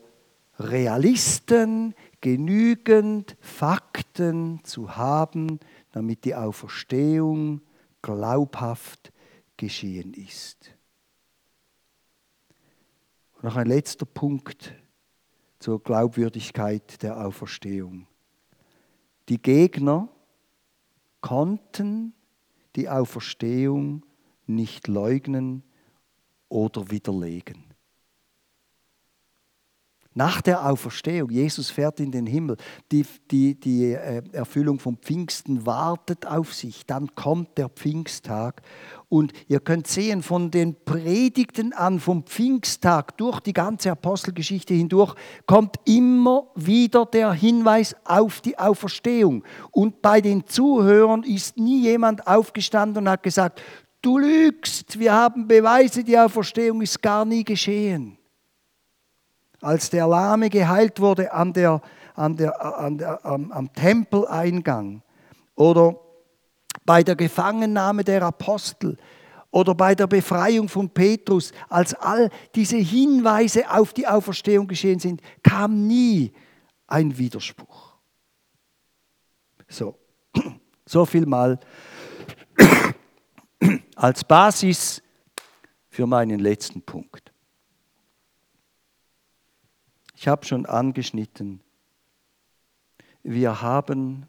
Realisten 0.59 1.95
genügend 2.19 3.37
Fakten 3.39 4.59
zu 4.63 4.97
haben, 4.97 5.59
damit 5.93 6.25
die 6.25 6.35
Auferstehung 6.35 7.61
glaubhaft 8.01 9.13
geschehen 9.55 10.13
ist. 10.13 10.76
Und 13.37 13.43
noch 13.43 13.55
ein 13.55 13.67
letzter 13.67 14.07
Punkt 14.07 14.73
zur 15.59 15.81
Glaubwürdigkeit 15.81 17.03
der 17.03 17.23
Auferstehung. 17.23 18.07
Die 19.29 19.39
Gegner 19.39 20.09
konnten 21.21 22.13
die 22.75 22.89
Auferstehung 22.89 24.03
nicht 24.47 24.87
leugnen 24.87 25.63
oder 26.49 26.89
widerlegen. 26.89 27.66
Nach 30.17 30.41
der 30.41 30.67
Auferstehung, 30.67 31.29
Jesus 31.29 31.69
fährt 31.69 31.99
in 31.99 32.11
den 32.11 32.25
Himmel, 32.25 32.57
die, 32.91 33.05
die, 33.29 33.53
die 33.53 33.93
äh, 33.93 34.23
Erfüllung 34.31 34.79
vom 34.79 34.97
Pfingsten 34.97 35.67
wartet 35.67 36.25
auf 36.25 36.55
sich, 36.55 36.87
dann 36.87 37.13
kommt 37.13 37.55
der 37.59 37.69
Pfingsttag. 37.69 38.63
Und 39.09 39.31
ihr 39.47 39.59
könnt 39.59 39.85
sehen, 39.85 40.23
von 40.23 40.49
den 40.49 40.75
Predigten 40.85 41.71
an, 41.71 41.99
vom 41.99 42.23
Pfingsttag 42.23 43.15
durch 43.17 43.41
die 43.41 43.53
ganze 43.53 43.91
Apostelgeschichte 43.91 44.73
hindurch, 44.73 45.13
kommt 45.45 45.75
immer 45.85 46.47
wieder 46.55 47.05
der 47.05 47.31
Hinweis 47.33 47.95
auf 48.03 48.41
die 48.41 48.57
Auferstehung. 48.57 49.43
Und 49.69 50.01
bei 50.01 50.19
den 50.19 50.47
Zuhörern 50.47 51.21
ist 51.21 51.57
nie 51.57 51.83
jemand 51.83 52.25
aufgestanden 52.25 53.03
und 53.03 53.09
hat 53.11 53.21
gesagt, 53.21 53.61
du 54.01 54.17
lügst, 54.17 54.97
wir 54.97 55.13
haben 55.13 55.47
Beweise, 55.47 56.03
die 56.03 56.17
Auferstehung 56.17 56.81
ist 56.81 57.03
gar 57.03 57.23
nie 57.23 57.43
geschehen 57.43 58.16
als 59.61 59.89
der 59.89 60.07
Lahme 60.07 60.49
geheilt 60.49 60.99
wurde 60.99 61.31
an 61.33 61.53
der, 61.53 61.81
an 62.15 62.35
der, 62.35 62.79
an 62.79 62.97
der, 62.97 63.25
am, 63.25 63.51
am 63.51 63.73
Tempeleingang 63.73 65.01
oder 65.55 65.99
bei 66.85 67.03
der 67.03 67.15
Gefangennahme 67.15 68.03
der 68.03 68.23
Apostel 68.23 68.97
oder 69.51 69.73
bei 69.73 69.95
der 69.95 70.07
Befreiung 70.07 70.69
von 70.69 70.89
Petrus, 70.89 71.51
als 71.69 71.93
all 71.93 72.29
diese 72.53 72.77
Hinweise 72.77 73.69
auf 73.69 73.93
die 73.93 74.07
Auferstehung 74.07 74.67
geschehen 74.67 74.99
sind, 74.99 75.21
kam 75.41 75.87
nie 75.87 76.31
ein 76.85 77.17
Widerspruch. 77.17 77.95
So, 79.67 79.97
so 80.85 81.05
viel 81.05 81.25
mal 81.25 81.59
als 83.95 84.23
Basis 84.23 85.01
für 85.89 86.05
meinen 86.05 86.39
letzten 86.39 86.81
Punkt. 86.81 87.26
Ich 90.19 90.27
habe 90.27 90.43
schon 90.47 90.65
angeschnitten, 90.65 91.61
wir 93.21 93.61
haben 93.61 94.25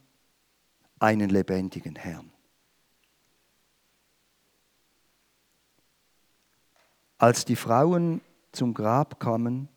einen 0.98 1.30
lebendigen 1.30 1.96
Herrn. 1.96 2.30
Als 7.16 7.46
die 7.46 7.56
Frauen 7.56 8.20
zum 8.52 8.74
Grab 8.74 9.18
kamen, 9.18 9.70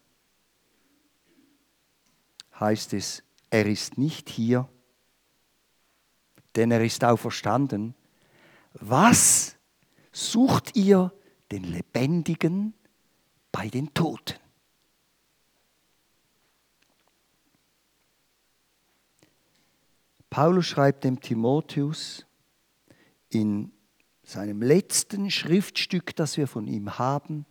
heißt 2.59 2.91
es, 2.91 3.23
er 3.49 3.65
ist 3.65 3.97
nicht 3.97 4.27
hier, 4.27 4.67
denn 6.57 6.71
er 6.71 6.83
ist 6.83 7.05
auferstanden. 7.05 7.95
Was 8.73 9.55
sucht 10.11 10.75
ihr 10.75 11.13
den 11.53 11.63
Lebendigen 11.63 12.73
bei 13.53 13.69
den 13.69 13.93
Toten? 13.93 14.40
Paulus 20.31 20.65
schreibt 20.65 21.03
dem 21.03 21.19
Timotheus 21.19 22.25
in 23.29 23.71
seinem 24.23 24.61
letzten 24.61 25.29
Schriftstück, 25.29 26.15
das 26.15 26.37
wir 26.37 26.47
von 26.47 26.67
ihm 26.67 26.97
haben, 26.97 27.45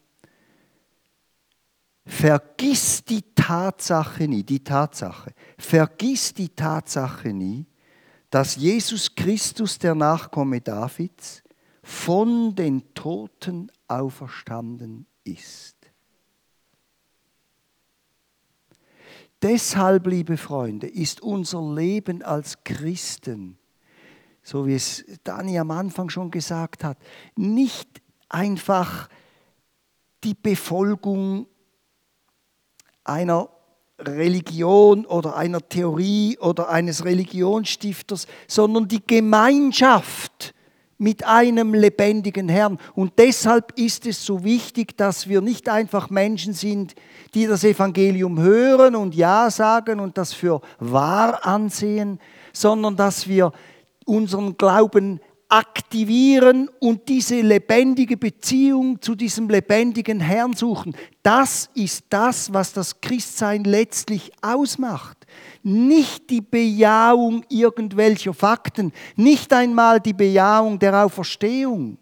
vergiss 2.06 3.04
die 3.04 3.22
Tatsache 3.34 4.26
nie, 4.26 4.42
die 4.42 4.64
Tatsache, 4.64 5.34
vergiss 5.58 6.32
die 6.32 6.48
Tatsache 6.48 7.34
nie, 7.34 7.66
dass 8.30 8.56
Jesus 8.56 9.14
Christus, 9.14 9.78
der 9.78 9.94
Nachkomme 9.94 10.62
Davids, 10.62 11.42
von 11.82 12.54
den 12.54 12.94
Toten 12.94 13.70
auferstanden 13.88 15.06
ist. 15.24 15.79
Deshalb, 19.42 20.06
liebe 20.06 20.36
Freunde, 20.36 20.86
ist 20.86 21.22
unser 21.22 21.62
Leben 21.62 22.22
als 22.22 22.62
Christen, 22.64 23.58
so 24.42 24.66
wie 24.66 24.74
es 24.74 25.04
Dani 25.24 25.58
am 25.58 25.70
Anfang 25.70 26.10
schon 26.10 26.30
gesagt 26.30 26.84
hat, 26.84 26.98
nicht 27.36 27.88
einfach 28.28 29.08
die 30.24 30.34
Befolgung 30.34 31.46
einer 33.04 33.48
Religion 33.98 35.06
oder 35.06 35.36
einer 35.36 35.66
Theorie 35.66 36.38
oder 36.38 36.68
eines 36.68 37.04
Religionsstifters, 37.04 38.26
sondern 38.46 38.88
die 38.88 39.04
Gemeinschaft 39.06 40.54
mit 41.00 41.24
einem 41.24 41.72
lebendigen 41.72 42.50
Herrn. 42.50 42.78
Und 42.94 43.14
deshalb 43.18 43.72
ist 43.78 44.04
es 44.04 44.24
so 44.24 44.44
wichtig, 44.44 44.98
dass 44.98 45.28
wir 45.28 45.40
nicht 45.40 45.68
einfach 45.70 46.10
Menschen 46.10 46.52
sind, 46.52 46.94
die 47.34 47.46
das 47.46 47.64
Evangelium 47.64 48.38
hören 48.38 48.94
und 48.94 49.14
Ja 49.14 49.50
sagen 49.50 49.98
und 49.98 50.18
das 50.18 50.34
für 50.34 50.60
wahr 50.78 51.46
ansehen, 51.46 52.20
sondern 52.52 52.96
dass 52.96 53.26
wir 53.26 53.52
unseren 54.04 54.58
Glauben 54.58 55.20
aktivieren 55.50 56.70
und 56.78 57.08
diese 57.08 57.40
lebendige 57.40 58.16
Beziehung 58.16 59.02
zu 59.02 59.16
diesem 59.16 59.48
lebendigen 59.48 60.20
Herrn 60.20 60.54
suchen. 60.54 60.96
Das 61.24 61.68
ist 61.74 62.04
das, 62.08 62.52
was 62.52 62.72
das 62.72 63.00
Christsein 63.00 63.64
letztlich 63.64 64.30
ausmacht. 64.40 65.26
Nicht 65.64 66.30
die 66.30 66.40
Bejahung 66.40 67.44
irgendwelcher 67.48 68.32
Fakten, 68.32 68.92
nicht 69.16 69.52
einmal 69.52 70.00
die 70.00 70.12
Bejahung 70.12 70.78
der 70.78 71.04
Auferstehung, 71.04 71.98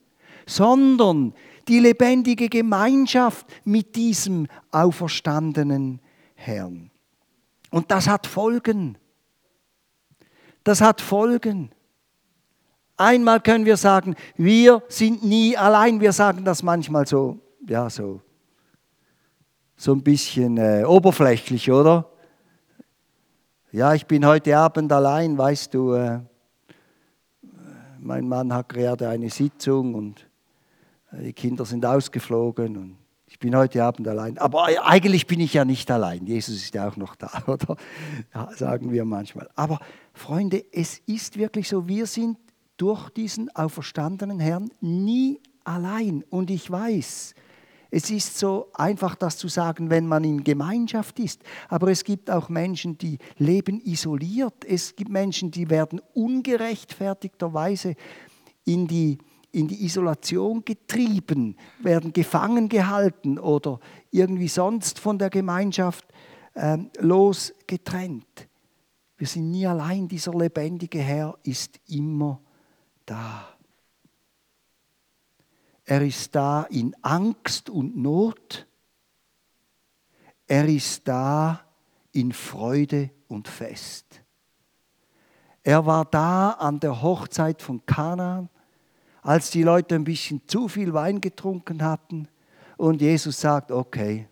sondern 0.47 1.33
die 1.67 1.81
lebendige 1.81 2.51
Gemeinschaft 2.51 3.47
mit 3.65 3.97
diesem 3.97 4.47
auferstandenen 4.71 6.01
Herrn. 6.35 6.91
Und 7.71 7.91
das 7.91 8.09
hat 8.09 8.27
Folgen. 8.27 8.99
Das 10.65 10.83
hat 10.83 11.01
Folgen. 11.01 11.71
Einmal 12.99 13.41
können 13.41 13.65
wir 13.65 13.77
sagen, 13.77 14.17
wir 14.37 14.83
sind 14.89 15.25
nie 15.25 15.57
allein. 15.57 16.01
Wir 16.01 16.13
sagen 16.13 16.45
das 16.45 16.65
manchmal 16.65 17.07
so, 17.07 17.39
ja, 17.65 17.89
so, 17.89 18.21
so 19.77 19.93
ein 19.93 20.03
bisschen 20.03 20.57
äh, 20.57 20.83
oberflächlich, 20.85 21.71
oder? 21.71 22.11
Ja, 23.71 23.95
ich 23.95 24.05
bin 24.05 24.27
heute 24.27 24.59
Abend 24.59 24.91
allein, 24.91 25.39
weißt 25.39 25.75
du. 25.75 25.93
Äh, 25.93 26.21
mein 28.01 28.27
Mann 28.27 28.53
hat 28.53 28.71
gerade 28.71 29.09
eine 29.09 29.31
Sitzung 29.31 29.95
und 29.95 30.27
äh, 31.13 31.23
die 31.23 31.33
Kinder 31.33 31.65
sind 31.65 31.87
ausgeflogen 31.87 32.77
und 32.77 32.97
ich 33.27 33.39
bin 33.39 33.55
heute 33.55 33.85
Abend 33.85 34.09
allein. 34.09 34.39
Aber 34.39 34.65
eigentlich 34.65 35.29
bin 35.29 35.39
ich 35.39 35.55
ja 35.55 35.65
nicht 35.65 35.89
allein. 35.89 36.27
Jesus 36.27 36.57
ist 36.57 36.75
ja 36.75 36.89
auch 36.89 36.97
noch 36.97 37.15
da, 37.15 37.31
oder? 37.47 37.77
Ja, 38.35 38.51
sagen 38.57 38.91
wir 38.91 39.05
manchmal. 39.05 39.49
Aber 39.55 39.79
Freunde, 40.15 40.65
es 40.73 40.99
ist 41.07 41.39
wirklich 41.39 41.69
so, 41.69 41.87
wir 41.87 42.07
sind 42.07 42.39
durch 42.79 43.11
diesen 43.11 43.55
auferstandenen 43.55 44.41
Herrn 44.41 44.71
nie 44.81 45.41
allein. 45.65 46.25
Und 46.31 46.51
ich 46.51 46.71
weiß, 46.71 47.35
es 47.91 48.11
ist 48.11 48.39
so 48.39 48.69
einfach, 48.75 49.15
das 49.15 49.39
zu 49.39 49.49
sagen, 49.49 49.91
wenn 49.91 50.07
man 50.07 50.25
in 50.25 50.45
Gemeinschaft 50.45 51.19
ist. 51.19 51.43
Aber 51.69 51.91
es 51.91 52.05
gibt 52.05 52.31
auch 52.31 52.49
Menschen, 52.49 52.99
die 52.99 53.19
leben 53.37 53.81
isoliert. 53.81 54.65
Es 54.65 54.95
gibt 54.95 55.11
Menschen, 55.11 55.51
die 55.51 55.71
werden 55.71 56.01
ungerechtfertigterweise 56.15 57.95
in 58.65 58.87
die, 58.87 59.19
in 59.53 59.69
die 59.69 59.85
Isolation 59.85 60.65
getrieben, 60.65 61.57
werden 61.81 62.13
gefangen 62.13 62.69
gehalten 62.69 63.39
oder 63.39 63.81
irgendwie 64.11 64.49
sonst 64.49 64.99
von 64.99 65.19
der 65.19 65.31
Gemeinschaft 65.31 66.07
äh, 66.55 66.77
losgetrennt. 66.99 68.49
Wir 69.17 69.27
sind 69.27 69.51
nie 69.51 69.67
allein. 69.67 70.07
Dieser 70.07 70.33
lebendige 70.33 71.01
Herr 71.01 71.37
ist 71.43 71.81
immer 71.89 72.41
da. 73.11 73.49
Er 75.85 76.03
ist 76.03 76.35
da 76.35 76.65
in 76.65 76.95
Angst 77.03 77.71
und 77.71 77.97
Not. 77.97 78.67
Er 80.47 80.67
ist 80.67 81.07
da 81.09 81.61
in 82.13 82.33
Freude 82.33 83.11
und 83.29 83.49
Fest. 83.49 84.23
Er 85.63 85.85
war 85.87 86.05
da 86.05 86.51
an 86.53 86.81
der 86.81 87.03
Hochzeit 87.03 87.63
von 87.63 87.85
Kanaan, 87.85 88.49
als 89.23 89.51
die 89.51 89.63
Leute 89.63 89.95
ein 89.95 90.05
bisschen 90.05 90.47
zu 90.47 90.69
viel 90.69 90.93
Wein 90.95 91.21
getrunken 91.21 91.83
hatten 91.83 92.29
und 92.79 93.03
Jesus 93.03 93.41
sagt, 93.41 93.73
okay, 93.73 94.29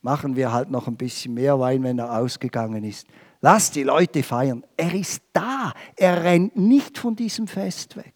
machen 0.00 0.36
wir 0.36 0.52
halt 0.52 0.70
noch 0.70 0.86
ein 0.86 0.96
bisschen 0.96 1.34
mehr 1.34 1.58
Wein, 1.58 1.82
wenn 1.82 1.98
er 1.98 2.16
ausgegangen 2.18 2.84
ist. 2.84 3.06
Lass 3.40 3.70
die 3.70 3.84
Leute 3.84 4.22
feiern. 4.22 4.64
Er 4.76 4.94
ist 4.94 5.22
da. 5.32 5.72
Er 5.96 6.24
rennt 6.24 6.56
nicht 6.56 6.98
von 6.98 7.14
diesem 7.14 7.46
Fest 7.46 7.96
weg. 7.96 8.14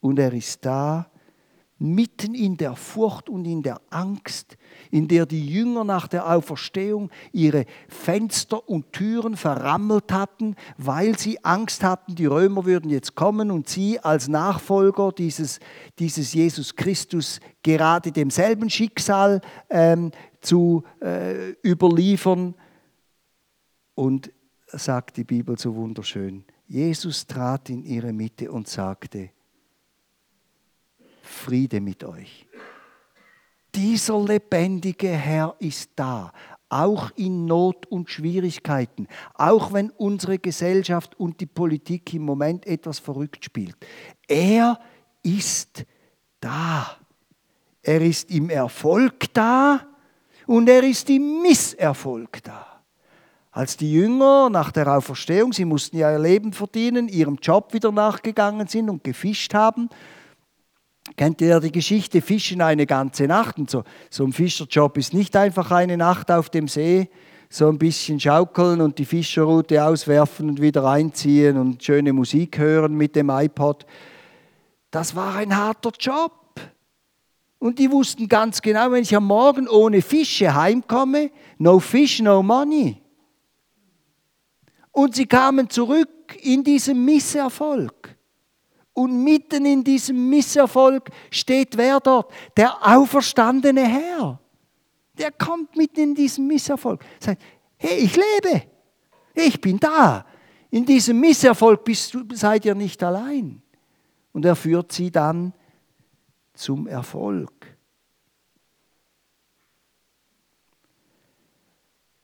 Und 0.00 0.18
er 0.18 0.32
ist 0.32 0.64
da 0.64 1.10
mitten 1.80 2.34
in 2.34 2.58
der 2.58 2.76
Furcht 2.76 3.30
und 3.30 3.46
in 3.46 3.62
der 3.62 3.80
Angst, 3.88 4.58
in 4.90 5.08
der 5.08 5.24
die 5.24 5.46
Jünger 5.46 5.82
nach 5.82 6.08
der 6.08 6.30
Auferstehung 6.30 7.10
ihre 7.32 7.64
Fenster 7.88 8.68
und 8.68 8.92
Türen 8.92 9.34
verrammelt 9.34 10.12
hatten, 10.12 10.56
weil 10.76 11.18
sie 11.18 11.42
Angst 11.42 11.82
hatten, 11.82 12.14
die 12.14 12.26
Römer 12.26 12.66
würden 12.66 12.90
jetzt 12.90 13.14
kommen 13.14 13.50
und 13.50 13.68
sie 13.68 13.98
als 13.98 14.28
Nachfolger 14.28 15.10
dieses, 15.10 15.58
dieses 15.98 16.34
Jesus 16.34 16.76
Christus 16.76 17.40
gerade 17.62 18.12
demselben 18.12 18.68
Schicksal 18.68 19.40
ähm, 19.70 20.12
zu 20.42 20.84
äh, 21.00 21.52
überliefern. 21.64 22.54
Und 24.00 24.32
sagt 24.66 25.18
die 25.18 25.24
Bibel 25.24 25.58
so 25.58 25.74
wunderschön, 25.74 26.46
Jesus 26.66 27.26
trat 27.26 27.68
in 27.68 27.84
ihre 27.84 28.14
Mitte 28.14 28.50
und 28.50 28.66
sagte, 28.66 29.28
Friede 31.20 31.82
mit 31.82 32.02
euch. 32.04 32.46
Dieser 33.74 34.18
lebendige 34.18 35.08
Herr 35.08 35.54
ist 35.58 35.90
da, 35.96 36.32
auch 36.70 37.10
in 37.16 37.44
Not 37.44 37.84
und 37.88 38.08
Schwierigkeiten, 38.08 39.06
auch 39.34 39.74
wenn 39.74 39.90
unsere 39.90 40.38
Gesellschaft 40.38 41.20
und 41.20 41.38
die 41.38 41.46
Politik 41.46 42.14
im 42.14 42.22
Moment 42.22 42.66
etwas 42.66 42.98
verrückt 43.00 43.44
spielt. 43.44 43.76
Er 44.26 44.80
ist 45.22 45.84
da. 46.40 46.96
Er 47.82 48.00
ist 48.00 48.30
im 48.30 48.48
Erfolg 48.48 49.34
da 49.34 49.86
und 50.46 50.70
er 50.70 50.84
ist 50.84 51.10
im 51.10 51.42
Misserfolg 51.42 52.42
da. 52.42 52.69
Als 53.52 53.76
die 53.76 53.92
Jünger 53.92 54.48
nach 54.48 54.70
der 54.70 54.86
Auferstehung, 54.96 55.52
sie 55.52 55.64
mussten 55.64 55.96
ja 55.96 56.12
ihr 56.12 56.20
Leben 56.20 56.52
verdienen, 56.52 57.08
ihrem 57.08 57.36
Job 57.42 57.72
wieder 57.72 57.90
nachgegangen 57.90 58.68
sind 58.68 58.88
und 58.88 59.02
gefischt 59.02 59.54
haben, 59.54 59.88
kennt 61.16 61.40
ihr 61.40 61.48
ja 61.48 61.60
die 61.60 61.72
Geschichte, 61.72 62.22
fischen 62.22 62.62
eine 62.62 62.86
ganze 62.86 63.24
Nacht. 63.24 63.58
Und 63.58 63.68
so, 63.68 63.82
so 64.08 64.24
ein 64.24 64.32
Fischerjob 64.32 64.96
ist 64.98 65.14
nicht 65.14 65.34
einfach 65.36 65.72
eine 65.72 65.96
Nacht 65.96 66.30
auf 66.30 66.48
dem 66.48 66.68
See, 66.68 67.10
so 67.48 67.68
ein 67.68 67.78
bisschen 67.78 68.20
schaukeln 68.20 68.80
und 68.80 68.98
die 68.98 69.04
Fischerroute 69.04 69.84
auswerfen 69.84 70.48
und 70.48 70.60
wieder 70.60 70.84
einziehen 70.88 71.56
und 71.56 71.82
schöne 71.82 72.12
Musik 72.12 72.58
hören 72.58 72.94
mit 72.94 73.16
dem 73.16 73.30
iPod. 73.30 73.84
Das 74.92 75.16
war 75.16 75.34
ein 75.34 75.56
harter 75.56 75.90
Job. 75.98 76.32
Und 77.58 77.80
die 77.80 77.90
wussten 77.90 78.28
ganz 78.28 78.62
genau, 78.62 78.92
wenn 78.92 79.02
ich 79.02 79.14
am 79.14 79.26
Morgen 79.26 79.68
ohne 79.68 80.02
Fische 80.02 80.54
heimkomme, 80.54 81.30
no 81.58 81.80
fish, 81.80 82.20
no 82.20 82.44
money. 82.44 83.02
Und 85.00 85.14
sie 85.14 85.24
kamen 85.24 85.70
zurück 85.70 86.36
in 86.42 86.62
diesem 86.62 87.06
Misserfolg. 87.06 88.18
Und 88.92 89.24
mitten 89.24 89.64
in 89.64 89.82
diesem 89.82 90.28
Misserfolg 90.28 91.08
steht 91.30 91.74
wer 91.78 92.00
dort? 92.00 92.30
Der 92.54 92.76
auferstandene 92.86 93.80
Herr. 93.80 94.38
Der 95.16 95.32
kommt 95.32 95.74
mitten 95.74 96.00
in 96.00 96.14
diesem 96.14 96.46
Misserfolg. 96.46 97.02
Sagt, 97.18 97.40
hey, 97.78 97.96
ich 97.96 98.14
lebe. 98.14 98.64
Ich 99.32 99.58
bin 99.58 99.80
da. 99.80 100.26
In 100.68 100.84
diesem 100.84 101.18
Misserfolg 101.18 101.82
bist 101.82 102.12
du, 102.12 102.22
seid 102.34 102.66
ihr 102.66 102.74
nicht 102.74 103.02
allein. 103.02 103.62
Und 104.34 104.44
er 104.44 104.54
führt 104.54 104.92
sie 104.92 105.10
dann 105.10 105.54
zum 106.52 106.86
Erfolg. 106.86 107.74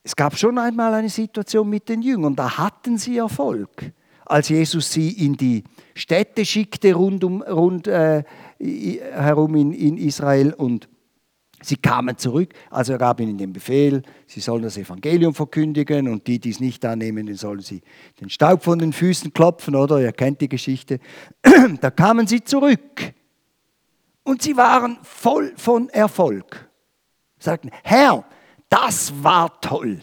Es 0.07 0.15
gab 0.15 0.39
schon 0.39 0.57
einmal 0.57 0.95
eine 0.95 1.09
Situation 1.09 1.69
mit 1.69 1.89
den 1.89 2.01
Jüngern, 2.01 2.37
da 2.37 2.59
hatten 2.59 2.97
sie 2.97 3.17
Erfolg. 3.17 3.91
Als 4.25 4.49
Jesus 4.51 4.93
sie 4.93 5.11
in 5.11 5.37
die 5.37 5.65
Städte 5.97 6.45
schickte 6.45 6.95
rund, 6.95 7.25
um, 7.25 7.43
rund 7.43 7.89
äh, 7.89 8.23
herum 8.61 9.57
in, 9.57 9.73
in 9.73 9.99
Israel 9.99 10.55
und 10.55 10.89
Sie 11.61 11.77
kamen 11.77 12.17
zurück, 12.19 12.53
also 12.71 12.93
er 12.93 12.99
gab 12.99 13.19
ihnen 13.19 13.37
den 13.39 13.53
Befehl, 13.53 14.03
sie 14.27 14.41
sollen 14.41 14.63
das 14.63 14.77
Evangelium 14.77 15.35
verkündigen 15.35 16.07
und 16.07 16.27
die, 16.27 16.39
die 16.39 16.51
es 16.51 16.61
nicht 16.61 16.85
annehmen, 16.85 17.27
dann 17.27 17.37
sollen 17.37 17.61
sie 17.61 17.81
den 18.21 18.29
Staub 18.29 18.63
von 18.63 18.79
den 18.79 18.93
Füßen 18.93 19.33
klopfen, 19.33 19.75
oder? 19.75 19.99
Ihr 20.01 20.13
kennt 20.13 20.41
die 20.41 20.49
Geschichte. 20.49 21.01
Da 21.81 21.91
kamen 21.91 22.29
sie 22.29 22.45
zurück 22.45 23.15
und 24.23 24.43
sie 24.43 24.57
waren 24.57 24.99
voll 25.03 25.55
von 25.57 25.89
Erfolg. 25.89 26.71
Sagten, 27.39 27.71
Herr, 27.83 28.25
das 28.69 29.13
war 29.23 29.61
toll. 29.61 30.01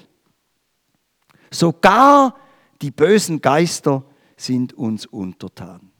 Sogar 1.51 2.35
die 2.81 2.91
bösen 2.91 3.39
Geister 3.41 4.03
sind 4.35 4.73
uns 4.73 5.05
untertan. 5.05 5.91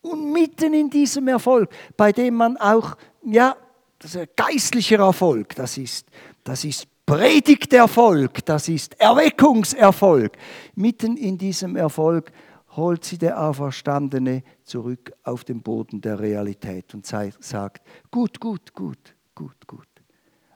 Und 0.00 0.32
mitten 0.32 0.74
in 0.74 0.90
diesem 0.90 1.28
Erfolg, 1.28 1.70
bei 1.96 2.12
dem 2.12 2.34
man 2.34 2.56
auch, 2.56 2.96
ja, 3.22 3.56
das 3.98 4.14
ist 4.14 4.36
geistlicher 4.36 4.98
Erfolg, 4.98 5.54
das 5.54 5.78
ist, 5.78 6.06
das 6.44 6.64
ist 6.64 6.86
Predigterfolg, 7.06 8.44
das 8.44 8.68
ist 8.68 8.98
Erweckungserfolg. 9.00 10.36
Mitten 10.74 11.16
in 11.16 11.36
diesem 11.36 11.76
Erfolg 11.76 12.32
holt 12.76 13.04
sie 13.04 13.18
der 13.18 13.40
Auferstandene 13.40 14.42
zurück 14.64 15.12
auf 15.22 15.44
den 15.44 15.62
Boden 15.62 16.00
der 16.00 16.18
Realität 16.18 16.94
und 16.94 17.06
sagt, 17.06 17.86
gut, 18.10 18.40
gut, 18.40 18.72
gut, 18.74 19.14
gut, 19.34 19.66
gut. 19.66 19.88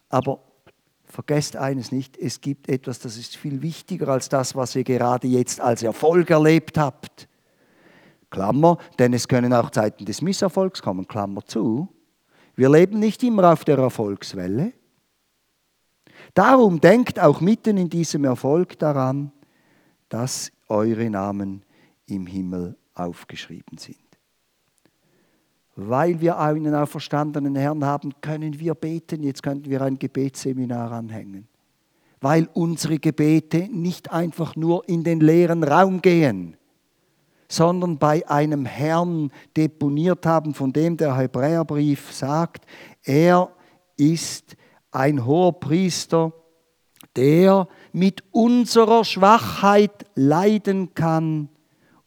Aber 0.08 0.40
vergesst 1.09 1.57
eines 1.57 1.92
nicht, 1.92 2.16
es 2.16 2.40
gibt 2.40 2.68
etwas, 2.68 2.99
das 2.99 3.16
ist 3.16 3.37
viel 3.37 3.62
wichtiger 3.62 4.09
als 4.09 4.29
das, 4.29 4.55
was 4.55 4.77
ihr 4.77 4.85
gerade 4.85 5.27
jetzt 5.27 5.61
als 5.61 5.83
Erfolg 5.83 6.31
erlebt 6.31 6.79
habt. 6.79 7.29
Klammer, 8.31 8.79
denn 8.99 9.14
es 9.14 9.27
können 9.27 9.53
auch 9.53 9.71
Zeiten 9.71 10.05
des 10.05 10.21
Misserfolgs 10.21 10.83
kommen, 10.83 11.09
Klammer 11.09 11.44
zu. 11.44 11.88
Wir 12.57 12.68
leben 12.68 12.99
nicht 12.99 13.23
immer 13.23 13.53
auf 13.53 13.64
der 13.64 13.79
Erfolgswelle. 13.79 14.73
Darum 16.35 16.81
denkt 16.81 17.18
auch 17.18 17.40
mitten 17.40 17.79
in 17.79 17.88
diesem 17.88 18.25
Erfolg 18.25 18.79
daran, 18.79 19.33
dass 20.09 20.53
eure 20.68 21.09
Namen 21.09 21.62
im 22.07 22.27
Himmel 22.27 22.77
aufgeschrieben 22.94 23.79
sind. 23.79 24.08
Weil 25.81 26.21
wir 26.21 26.41
einen 26.41 26.75
auferstandenen 26.75 27.55
Herrn 27.55 27.85
haben, 27.85 28.12
können 28.21 28.59
wir 28.59 28.75
beten. 28.75 29.23
Jetzt 29.23 29.45
könnten 29.45 29.71
wir 29.71 29.81
ein 29.81 29.97
Gebetsseminar 29.97 30.91
anhängen. 30.91 31.47
Weil 32.21 32.49
unsere 32.53 32.99
Gebete 32.99 33.69
nicht 33.71 34.11
einfach 34.11 34.57
nur 34.57 34.88
in 34.88 35.05
den 35.05 35.21
leeren 35.21 35.62
Raum 35.62 36.03
gehen, 36.03 36.57
sondern 37.47 37.97
bei 37.97 38.29
einem 38.29 38.64
Herrn 38.64 39.31
deponiert 39.57 40.27
haben, 40.27 40.53
von 40.53 40.73
dem 40.73 40.97
der 40.97 41.17
Hebräerbrief 41.17 42.12
sagt, 42.12 42.67
er 43.05 43.49
ist 43.97 44.57
ein 44.91 45.25
hoher 45.25 45.61
Priester, 45.61 46.33
der 47.14 47.69
mit 47.93 48.25
unserer 48.33 49.05
Schwachheit 49.05 50.07
leiden 50.17 50.93
kann 50.95 51.51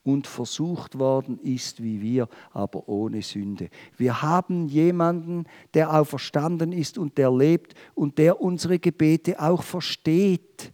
und 0.03 0.27
versucht 0.27 0.97
worden 0.97 1.39
ist 1.39 1.83
wie 1.83 2.01
wir, 2.01 2.27
aber 2.51 2.87
ohne 2.89 3.21
Sünde. 3.21 3.69
Wir 3.97 4.21
haben 4.21 4.67
jemanden, 4.67 5.45
der 5.73 5.93
auferstanden 5.93 6.71
ist 6.71 6.97
und 6.97 7.17
der 7.17 7.31
lebt 7.31 7.75
und 7.93 8.17
der 8.17 8.41
unsere 8.41 8.79
Gebete 8.79 9.39
auch 9.39 9.63
versteht. 9.63 10.73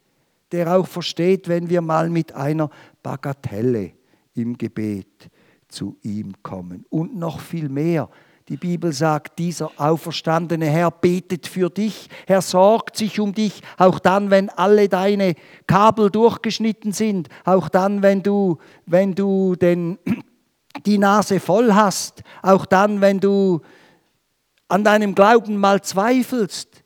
Der 0.52 0.78
auch 0.78 0.88
versteht, 0.88 1.50
wenn 1.50 1.70
wir 1.70 1.82
mal 1.82 2.10
mit 2.10 2.34
einer 2.34 2.70
Bagatelle 3.04 3.92
im 4.34 4.58
Gebet 4.58 5.30
zu 5.68 5.98
ihm 6.04 6.32
kommen. 6.42 6.86
Und 6.90 7.18
noch 7.18 7.42
viel 7.42 7.68
mehr, 7.68 8.10
die 8.50 8.58
Bibel 8.58 8.94
sagt, 8.94 9.40
dieser 9.40 9.72
auferstandene 9.76 10.68
Herr 10.68 10.90
betet 10.90 11.48
für 11.48 11.70
dich, 11.70 12.08
er 12.28 12.42
sorgt 12.42 12.96
sich 12.96 13.20
um 13.20 13.34
dich, 13.34 13.62
auch 13.78 14.00
dann, 14.00 14.30
wenn 14.30 14.50
alle 14.50 14.88
deine 14.88 15.36
Kabel 15.68 16.10
durchgeschnitten 16.10 16.94
sind, 16.94 17.28
auch 17.44 17.68
dann, 17.68 18.02
wenn 18.02 18.24
du, 18.24 18.58
wenn 18.86 19.16
du 19.16 19.56
den, 19.56 19.98
die 20.86 20.98
Nase 20.98 21.42
voll 21.42 21.74
hast, 21.74 22.24
auch 22.42 22.66
dann, 22.66 23.02
wenn 23.02 23.20
du 23.20 23.60
an 24.70 24.84
deinem 24.84 25.14
Glauben 25.14 25.58
mal 25.58 25.82
zweifelst, 25.82 26.84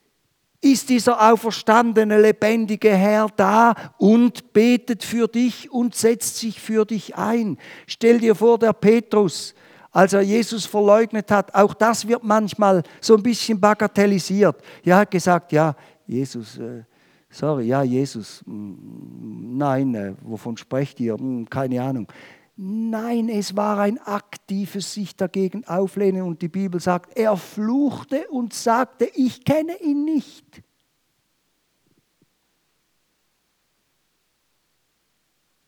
ist 0.62 0.90
dieser 0.90 1.32
auferstandene, 1.32 2.22
lebendige 2.22 2.96
Herr 2.96 3.28
da 3.36 3.74
und 3.98 4.54
betet 4.54 5.04
für 5.04 5.28
dich 5.28 5.72
und 5.72 5.96
setzt 5.96 6.38
sich 6.38 6.60
für 6.60 6.86
dich 6.86 7.16
ein. 7.16 7.58
Stell 7.88 8.20
dir 8.20 8.36
vor, 8.36 8.60
der 8.60 8.74
Petrus, 8.74 9.56
als 9.92 10.14
er 10.14 10.22
Jesus 10.22 10.66
verleugnet 10.66 11.30
hat, 11.32 11.54
auch 11.54 11.74
das 11.74 12.08
wird 12.08 12.24
manchmal 12.24 12.82
so 13.02 13.16
ein 13.16 13.24
bisschen 13.24 13.60
bagatellisiert. 13.60 14.62
Er 14.84 14.98
hat 14.98 15.12
gesagt, 15.12 15.52
ja, 15.52 15.76
Jesus, 16.08 16.58
äh, 16.58 16.84
sorry, 17.30 17.66
ja, 17.68 17.84
Jesus, 17.84 18.42
mm, 18.46 19.58
nein, 19.58 19.94
äh, 19.96 20.14
wovon 20.22 20.56
sprecht 20.56 21.00
ihr? 21.00 21.18
Mm, 21.18 21.46
keine 21.50 21.82
Ahnung. 21.82 22.08
Nein, 22.56 23.28
es 23.30 23.56
war 23.56 23.80
ein 23.80 23.98
aktives 23.98 24.94
sich 24.94 25.16
dagegen 25.16 25.66
auflehnen 25.66 26.22
und 26.22 26.42
die 26.42 26.48
Bibel 26.48 26.80
sagt, 26.80 27.18
er 27.18 27.36
fluchte 27.36 28.28
und 28.30 28.54
sagte, 28.54 29.10
ich 29.16 29.44
kenne 29.44 29.82
ihn 29.82 30.06
nicht. 30.06 30.62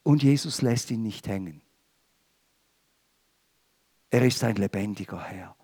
Und 0.04 0.22
Jesus 0.22 0.62
lässt 0.62 0.92
ihn 0.92 1.02
nicht 1.02 1.28
hängen. 1.28 1.62
Er 4.13 4.21
ist 4.21 4.43
ein 4.43 4.58
lebendiger 4.58 5.19
Herr. 5.23 5.56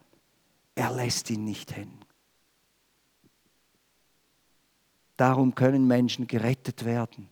Er 0.74 0.92
lässt 0.96 1.30
ihn 1.30 1.44
nicht 1.44 1.76
hängen. 1.76 2.04
Darum 5.18 5.54
können 5.54 5.86
Menschen 5.86 6.26
gerettet 6.26 6.84
werden. 6.84 7.30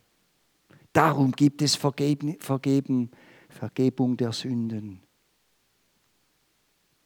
Darum 0.94 1.32
gibt 1.32 1.64
es 1.64 1.76
Vergeben, 1.76 2.38
Vergeben, 2.40 3.10
Vergebung 3.50 4.16
der 4.16 4.32
Sünden. 4.32 5.02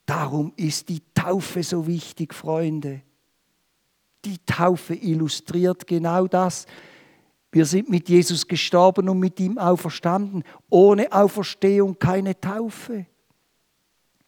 Darum 0.06 0.52
ist 0.58 0.89
die 0.89 1.02
Taufe 1.13 1.63
so 1.63 1.88
wichtig, 1.88 2.34
Freunde. 2.34 3.04
Die 4.26 4.39
Taufe 4.39 4.93
illustriert 4.93 5.88
genau 5.88 6.28
das. 6.28 6.65
Wir 7.50 7.65
sind 7.65 7.88
mit 7.88 8.10
Jesus 8.10 8.45
gestorben 8.45 9.08
und 9.08 9.19
mit 9.19 9.39
ihm 9.39 9.58
auferstanden. 9.58 10.43
Ohne 10.69 11.10
Auferstehung 11.13 11.97
keine 11.97 12.38
Taufe. 12.38 13.06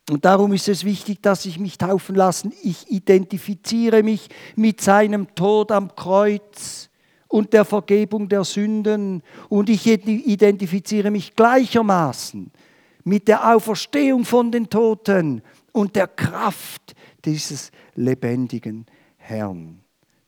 Und 0.10 0.26
darum 0.26 0.52
ist 0.52 0.68
es 0.68 0.84
wichtig, 0.84 1.22
dass 1.22 1.46
ich 1.46 1.60
mich 1.60 1.78
taufen 1.78 2.16
lasse. 2.16 2.52
Ich 2.62 2.92
identifiziere 2.92 4.04
mich 4.04 4.28
mit 4.56 4.82
seinem 4.82 5.34
Tod 5.34 5.72
am 5.72 5.96
Kreuz 5.96 6.90
und 7.30 7.54
der 7.54 7.64
Vergebung 7.64 8.28
der 8.28 8.44
Sünden. 8.44 9.24
Und 9.48 9.70
ich 9.70 9.88
identifiziere 9.88 11.10
mich 11.10 11.36
gleichermaßen 11.36 12.52
mit 13.06 13.28
der 13.30 13.56
Auferstehung 13.56 14.26
von 14.26 14.52
den 14.52 14.70
Toten 14.70 15.42
und 15.72 15.96
der 15.96 16.08
Kraft 16.08 16.96
dieses 17.24 17.72
lebendigen 17.96 18.86
Herrn. 19.16 19.80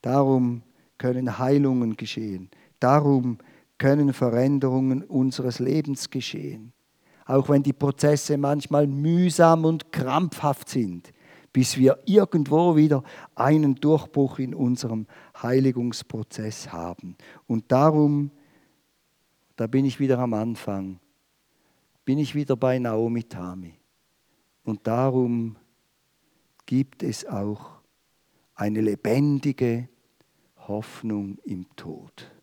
Darum 0.02 0.62
können 0.98 1.38
Heilungen 1.38 1.98
geschehen. 1.98 2.50
Darum 2.80 3.40
können 3.78 4.14
Veränderungen 4.14 5.04
unseres 5.04 5.60
Lebens 5.60 6.10
geschehen 6.10 6.72
auch 7.26 7.50
wenn 7.50 7.64
die 7.64 7.74
Prozesse 7.74 8.38
manchmal 8.38 8.88
mühsam 8.88 9.66
und 9.66 9.92
krampfhaft 9.92 10.70
sind, 10.70 11.12
bis 11.52 11.78
wir 11.78 12.00
irgendwo 12.06 12.76
wieder 12.76 13.04
einen 13.34 13.76
Durchbruch 13.76 14.40
in 14.40 14.54
unserem 14.54 15.08
Heiligungsprozess 15.42 16.72
haben. 16.72 17.16
Und 17.48 17.72
darum, 17.72 18.32
da 19.56 19.68
bin 19.68 19.86
ich 19.86 20.00
wieder 20.00 20.20
am 20.20 20.34
Anfang, 20.34 21.00
bin 22.04 22.20
ich 22.20 22.36
wieder 22.36 22.56
bei 22.56 22.78
Naomi 22.78 23.24
Tami. 23.24 23.74
Und 24.64 24.86
darum 24.86 25.56
gibt 26.66 27.04
es 27.04 27.26
auch 27.26 27.72
eine 28.56 28.82
lebendige 28.82 29.90
Hoffnung 30.68 31.38
im 31.44 31.66
Tod. 31.76 32.35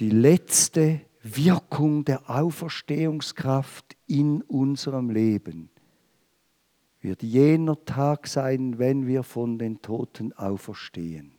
Die 0.00 0.10
letzte 0.10 1.00
Wirkung 1.22 2.04
der 2.04 2.28
Auferstehungskraft 2.28 3.96
in 4.06 4.42
unserem 4.42 5.08
Leben 5.08 5.70
wird 7.00 7.22
jener 7.22 7.84
Tag 7.84 8.26
sein, 8.26 8.78
wenn 8.78 9.06
wir 9.06 9.22
von 9.22 9.58
den 9.58 9.82
Toten 9.82 10.32
auferstehen. 10.32 11.32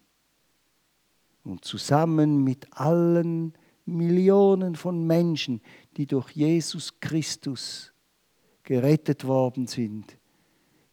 Und 1.43 1.65
zusammen 1.65 2.43
mit 2.43 2.67
allen 2.71 3.53
Millionen 3.85 4.75
von 4.75 5.05
Menschen, 5.05 5.61
die 5.97 6.07
durch 6.07 6.31
Jesus 6.31 6.99
Christus 6.99 7.93
gerettet 8.63 9.25
worden 9.25 9.67
sind, 9.67 10.17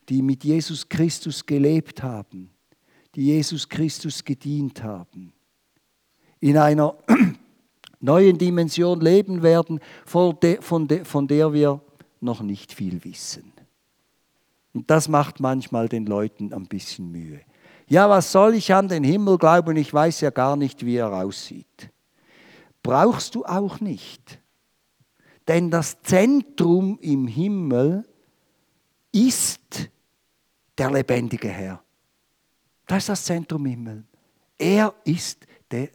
die 0.08 0.20
mit 0.20 0.42
Jesus 0.42 0.88
Christus 0.88 1.46
gelebt 1.46 2.02
haben, 2.02 2.50
die 3.14 3.26
Jesus 3.26 3.68
Christus 3.68 4.24
gedient 4.24 4.82
haben, 4.82 5.32
in 6.40 6.58
einer 6.58 6.96
neuen 8.02 8.36
Dimension 8.36 9.00
leben 9.00 9.42
werden, 9.42 9.80
von 10.04 10.38
der 10.40 11.52
wir 11.52 11.80
noch 12.20 12.42
nicht 12.42 12.72
viel 12.72 13.02
wissen. 13.04 13.52
Und 14.74 14.90
das 14.90 15.08
macht 15.08 15.40
manchmal 15.40 15.88
den 15.88 16.06
Leuten 16.06 16.52
ein 16.52 16.66
bisschen 16.66 17.10
Mühe. 17.10 17.40
Ja, 17.88 18.08
was 18.08 18.32
soll 18.32 18.54
ich 18.54 18.72
an 18.72 18.88
den 18.88 19.04
Himmel 19.04 19.38
glauben? 19.38 19.76
Ich 19.76 19.92
weiß 19.92 20.20
ja 20.22 20.30
gar 20.30 20.56
nicht, 20.56 20.86
wie 20.86 20.96
er 20.96 21.12
aussieht. 21.12 21.90
Brauchst 22.82 23.34
du 23.34 23.44
auch 23.44 23.80
nicht. 23.80 24.38
Denn 25.46 25.70
das 25.70 26.00
Zentrum 26.02 26.98
im 27.00 27.26
Himmel 27.26 28.08
ist 29.10 29.90
der 30.78 30.90
lebendige 30.90 31.48
Herr. 31.48 31.82
Das 32.86 33.02
ist 33.02 33.08
das 33.08 33.24
Zentrum 33.24 33.66
im 33.66 33.70
Himmel. 33.72 34.04
Er 34.56 34.94
ist 35.04 35.46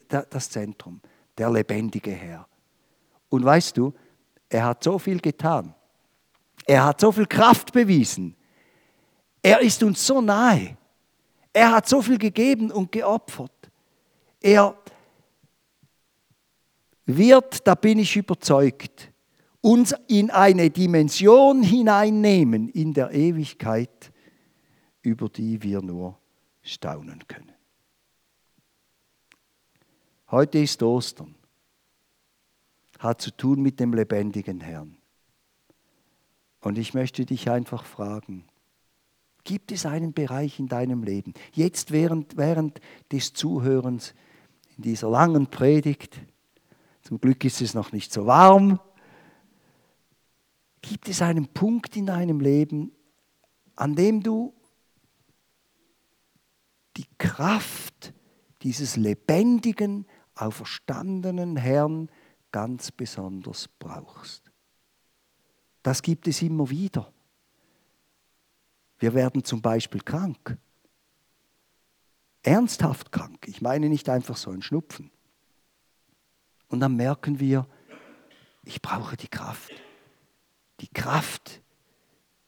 das 0.08 0.50
Zentrum, 0.50 1.02
der 1.38 1.50
lebendige 1.50 2.12
Herr. 2.12 2.48
Und 3.30 3.44
weißt 3.44 3.78
du, 3.78 3.94
er 4.50 4.66
hat 4.66 4.84
so 4.84 4.98
viel 4.98 5.20
getan. 5.20 5.74
Er 6.66 6.86
hat 6.86 7.02
so 7.02 7.12
viel 7.12 7.26
Kraft 7.26 7.72
bewiesen. 7.72 8.36
Er 9.42 9.62
ist 9.62 9.82
uns 9.84 10.06
so 10.06 10.22
nahe. 10.22 10.78
Er 11.54 11.72
hat 11.72 11.88
so 11.88 12.02
viel 12.02 12.18
gegeben 12.18 12.72
und 12.72 12.92
geopfert. 12.92 13.72
Er 14.42 14.76
wird, 17.06 17.66
da 17.66 17.76
bin 17.76 18.00
ich 18.00 18.16
überzeugt, 18.16 19.12
uns 19.62 19.96
in 20.08 20.30
eine 20.30 20.70
Dimension 20.70 21.64
hineinnehmen 21.64 22.70
in 22.70 22.94
der 22.94 23.12
Ewigkeit, 23.12 24.12
über 25.02 25.30
die 25.30 25.62
wir 25.64 25.82
nur 25.82 26.18
staunen 26.62 27.28
können. 27.28 27.57
Heute 30.30 30.60
ist 30.60 30.84
Ostern, 30.84 31.36
hat 33.00 33.22
zu 33.22 33.32
tun 33.32 33.62
mit 33.62 33.80
dem 33.80 33.94
lebendigen 33.94 34.60
Herrn. 34.62 34.98
Und 36.60 36.78
ich 36.78 36.94
möchte 36.94 37.26
dich 37.26 37.50
einfach 37.50 37.86
fragen, 37.86 38.46
Gibt 39.48 39.72
es 39.72 39.86
einen 39.86 40.12
Bereich 40.12 40.60
in 40.60 40.68
deinem 40.68 41.04
Leben, 41.04 41.34
jetzt 41.54 41.92
während, 41.92 42.36
während 42.36 42.82
des 43.14 43.32
Zuhörens 43.32 44.14
in 44.76 44.84
dieser 44.84 45.10
langen 45.10 45.48
Predigt, 45.48 46.20
zum 47.02 47.22
Glück 47.22 47.46
ist 47.46 47.62
es 47.62 47.74
noch 47.74 47.94
nicht 47.94 48.12
so 48.12 48.26
warm, 48.26 48.78
gibt 50.82 51.08
es 51.08 51.22
einen 51.22 51.48
Punkt 51.48 51.96
in 51.96 52.08
deinem 52.08 52.42
Leben, 52.42 52.92
an 53.78 53.96
dem 53.96 54.22
du 54.22 54.54
die 56.98 57.08
Kraft 57.18 58.14
dieses 58.64 58.98
lebendigen, 58.98 60.06
auferstandenen 60.42 61.58
Herrn 61.58 62.10
ganz 62.52 62.92
besonders 62.92 63.68
brauchst. 63.80 64.52
Das 65.84 66.02
gibt 66.02 66.28
es 66.28 66.42
immer 66.42 66.70
wieder. 66.70 67.12
Wir 69.00 69.14
werden 69.14 69.44
zum 69.44 69.62
Beispiel 69.62 70.02
krank. 70.02 70.58
Ernsthaft 72.44 73.12
krank. 73.12 73.48
Ich 73.48 73.62
meine 73.62 73.90
nicht 73.90 74.10
einfach 74.10 74.38
so 74.38 74.52
ein 74.52 74.62
Schnupfen. 74.62 75.12
Und 76.70 76.80
dann 76.80 76.96
merken 76.96 77.40
wir, 77.40 77.68
ich 78.64 78.82
brauche 78.82 79.16
die 79.18 79.28
Kraft. 79.28 79.72
Die 80.80 80.90
Kraft 80.90 81.62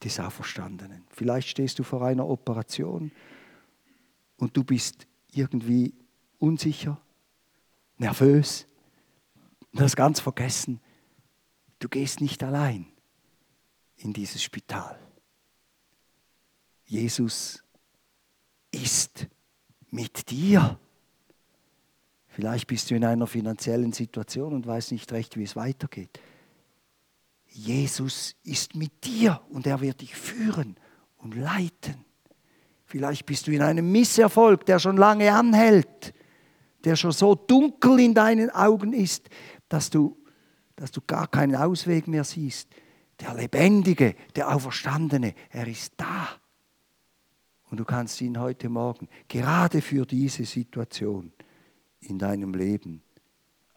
des 0.02 0.18
Auferstandenen. 0.18 1.04
Vielleicht 1.10 1.48
stehst 1.48 1.78
du 1.78 1.82
vor 1.82 2.02
einer 2.02 2.26
Operation 2.26 3.12
und 4.36 4.56
du 4.56 4.64
bist 4.64 5.06
irgendwie 5.32 5.94
unsicher, 6.38 7.00
nervös, 8.00 8.66
du 9.72 9.82
hast 9.82 9.96
ganz 9.96 10.20
vergessen, 10.20 10.80
du 11.78 11.88
gehst 11.88 12.20
nicht 12.20 12.42
allein 12.42 12.86
in 13.96 14.12
dieses 14.12 14.42
Spital. 14.42 14.98
Jesus 16.84 17.62
ist 18.72 19.28
mit 19.90 20.30
dir. 20.30 20.78
Vielleicht 22.28 22.66
bist 22.66 22.90
du 22.90 22.94
in 22.94 23.04
einer 23.04 23.26
finanziellen 23.26 23.92
Situation 23.92 24.54
und 24.54 24.66
weißt 24.66 24.92
nicht 24.92 25.12
recht, 25.12 25.36
wie 25.36 25.44
es 25.44 25.56
weitergeht. 25.56 26.20
Jesus 27.46 28.36
ist 28.44 28.74
mit 28.74 29.04
dir 29.04 29.40
und 29.50 29.66
er 29.66 29.80
wird 29.80 30.00
dich 30.00 30.14
führen 30.14 30.76
und 31.18 31.34
leiten. 31.34 32.04
Vielleicht 32.84 33.26
bist 33.26 33.46
du 33.46 33.52
in 33.52 33.62
einem 33.62 33.90
Misserfolg, 33.92 34.64
der 34.66 34.78
schon 34.78 34.96
lange 34.96 35.32
anhält, 35.32 36.14
der 36.84 36.96
schon 36.96 37.12
so 37.12 37.34
dunkel 37.34 38.00
in 38.00 38.14
deinen 38.14 38.50
Augen 38.50 38.92
ist, 38.92 39.28
dass 39.68 39.90
du, 39.90 40.16
dass 40.76 40.90
du 40.90 41.00
gar 41.00 41.28
keinen 41.28 41.56
Ausweg 41.56 42.08
mehr 42.08 42.24
siehst. 42.24 42.68
Der 43.20 43.34
Lebendige, 43.34 44.14
der 44.34 44.54
Auferstandene, 44.54 45.34
er 45.50 45.66
ist 45.66 45.94
da. 45.96 46.28
Und 47.70 47.78
du 47.78 47.84
kannst 47.84 48.20
ihn 48.20 48.40
heute 48.40 48.68
Morgen 48.68 49.08
gerade 49.28 49.80
für 49.82 50.06
diese 50.06 50.44
Situation 50.44 51.32
in 52.00 52.18
deinem 52.18 52.54
Leben 52.54 53.02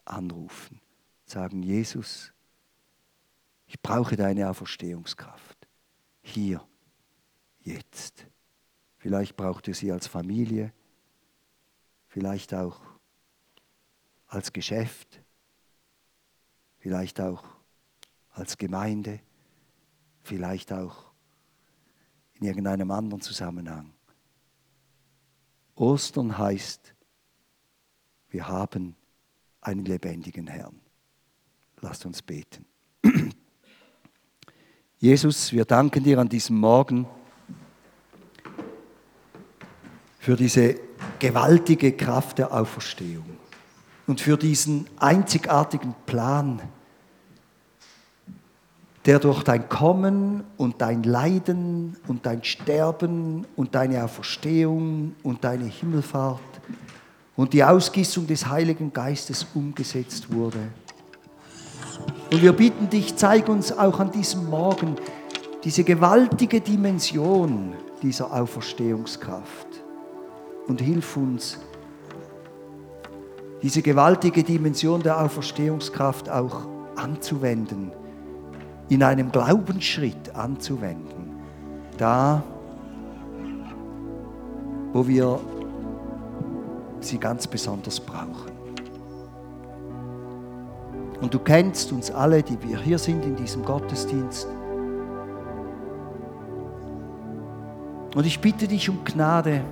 anrufen. 0.04 0.80
Sagen, 1.26 1.62
Jesus, 1.62 2.32
ich 3.66 3.80
brauche 3.80 4.16
deine 4.16 4.48
Auferstehungskraft. 4.50 5.68
Hier, 6.22 6.66
jetzt. 7.60 8.26
Vielleicht 8.96 9.36
braucht 9.36 9.68
ihr 9.68 9.74
sie 9.74 9.92
als 9.92 10.06
Familie, 10.06 10.72
vielleicht 12.06 12.54
auch 12.54 12.80
als 14.34 14.52
Geschäft, 14.52 15.22
vielleicht 16.78 17.20
auch 17.20 17.44
als 18.30 18.58
Gemeinde, 18.58 19.20
vielleicht 20.22 20.72
auch 20.72 21.12
in 22.34 22.46
irgendeinem 22.46 22.90
anderen 22.90 23.20
Zusammenhang. 23.20 23.92
Ostern 25.76 26.36
heißt, 26.36 26.94
wir 28.28 28.48
haben 28.48 28.96
einen 29.60 29.84
lebendigen 29.84 30.48
Herrn. 30.48 30.80
Lasst 31.80 32.04
uns 32.04 32.22
beten. 32.22 32.66
Jesus, 34.98 35.52
wir 35.52 35.64
danken 35.64 36.02
dir 36.02 36.18
an 36.18 36.28
diesem 36.28 36.56
Morgen 36.56 37.06
für 40.18 40.36
diese 40.36 40.80
gewaltige 41.18 41.92
Kraft 41.92 42.38
der 42.38 42.52
Auferstehung 42.52 43.43
und 44.06 44.20
für 44.20 44.36
diesen 44.36 44.86
einzigartigen 44.98 45.94
Plan, 46.06 46.60
der 49.06 49.18
durch 49.18 49.42
dein 49.42 49.68
Kommen 49.68 50.44
und 50.56 50.80
dein 50.80 51.02
Leiden 51.02 51.96
und 52.08 52.24
dein 52.24 52.42
Sterben 52.42 53.46
und 53.56 53.74
deine 53.74 54.04
Auferstehung 54.04 55.14
und 55.22 55.44
deine 55.44 55.64
Himmelfahrt 55.64 56.40
und 57.36 57.52
die 57.52 57.64
Ausgießung 57.64 58.26
des 58.26 58.46
Heiligen 58.46 58.92
Geistes 58.92 59.46
umgesetzt 59.54 60.32
wurde. 60.32 60.58
Und 62.30 62.42
wir 62.42 62.52
bitten 62.52 62.88
dich, 62.88 63.14
zeig 63.16 63.48
uns 63.48 63.72
auch 63.76 64.00
an 64.00 64.10
diesem 64.10 64.48
Morgen 64.48 64.96
diese 65.62 65.84
gewaltige 65.84 66.60
Dimension 66.60 67.74
dieser 68.02 68.32
Auferstehungskraft 68.32 69.68
und 70.66 70.80
hilf 70.80 71.16
uns, 71.16 71.58
diese 73.64 73.80
gewaltige 73.80 74.42
Dimension 74.42 75.02
der 75.02 75.18
Auferstehungskraft 75.24 76.28
auch 76.28 76.66
anzuwenden 76.96 77.92
in 78.90 79.02
einem 79.02 79.32
Glaubensschritt 79.32 80.36
anzuwenden. 80.36 81.40
Da, 81.96 82.42
wo 84.92 85.08
wir 85.08 85.40
sie 87.00 87.16
ganz 87.16 87.46
besonders 87.46 87.98
brauchen. 87.98 88.52
Und 91.22 91.32
du 91.32 91.38
kennst 91.38 91.90
uns 91.90 92.10
alle, 92.10 92.42
die 92.42 92.62
wir 92.62 92.78
hier 92.78 92.98
sind 92.98 93.24
in 93.24 93.34
diesem 93.34 93.64
Gottesdienst. 93.64 94.46
Und 98.14 98.26
ich 98.26 98.38
bitte 98.42 98.68
dich 98.68 98.90
um 98.90 99.02
Gnade. 99.06 99.62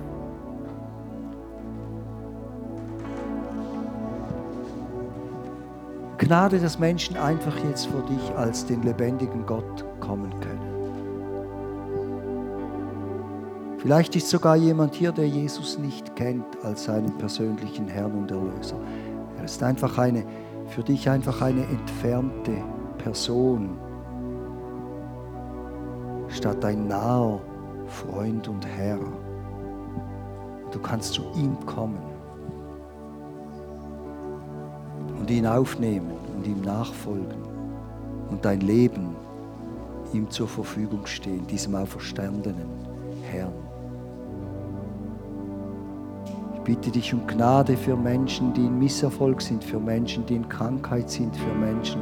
Gnade, 6.33 6.57
dass 6.57 6.79
Menschen 6.79 7.15
einfach 7.15 7.55
jetzt 7.63 7.85
vor 7.85 8.01
dich 8.07 8.35
als 8.35 8.65
den 8.65 8.81
lebendigen 8.81 9.45
Gott 9.45 9.85
kommen 9.99 10.33
können. 10.39 10.73
Vielleicht 13.77 14.15
ist 14.15 14.29
sogar 14.29 14.55
jemand 14.55 14.95
hier, 14.95 15.11
der 15.11 15.27
Jesus 15.27 15.77
nicht 15.77 16.15
kennt 16.15 16.43
als 16.63 16.85
seinen 16.85 17.15
persönlichen 17.19 17.87
Herrn 17.87 18.13
und 18.13 18.31
Erlöser. 18.31 18.77
Er 19.37 19.43
ist 19.43 19.61
einfach 19.61 19.99
eine, 19.99 20.25
für 20.69 20.81
dich 20.81 21.07
einfach 21.07 21.39
eine 21.39 21.67
entfernte 21.67 22.55
Person, 22.97 23.77
statt 26.29 26.65
ein 26.65 26.87
naher 26.87 27.41
Freund 27.85 28.47
und 28.47 28.65
Herr. 28.65 28.97
Du 30.71 30.79
kannst 30.79 31.13
zu 31.13 31.21
ihm 31.35 31.63
kommen 31.67 32.01
und 35.19 35.29
ihn 35.29 35.45
aufnehmen 35.45 36.22
und 36.35 36.47
ihm 36.47 36.61
nachfolgen 36.61 37.43
und 38.29 38.43
dein 38.43 38.61
Leben 38.61 39.15
ihm 40.13 40.29
zur 40.29 40.47
Verfügung 40.47 41.05
stehen, 41.05 41.45
diesem 41.47 41.75
auferstandenen 41.75 42.69
Herrn. 43.31 43.53
Bitte 46.63 46.91
dich 46.91 47.13
um 47.13 47.27
Gnade 47.27 47.75
für 47.75 47.95
Menschen, 47.95 48.53
die 48.53 48.65
in 48.65 48.79
Misserfolg 48.79 49.41
sind, 49.41 49.63
für 49.63 49.79
Menschen, 49.79 50.25
die 50.25 50.35
in 50.35 50.47
Krankheit 50.47 51.09
sind, 51.09 51.35
für 51.35 51.53
Menschen, 51.53 52.01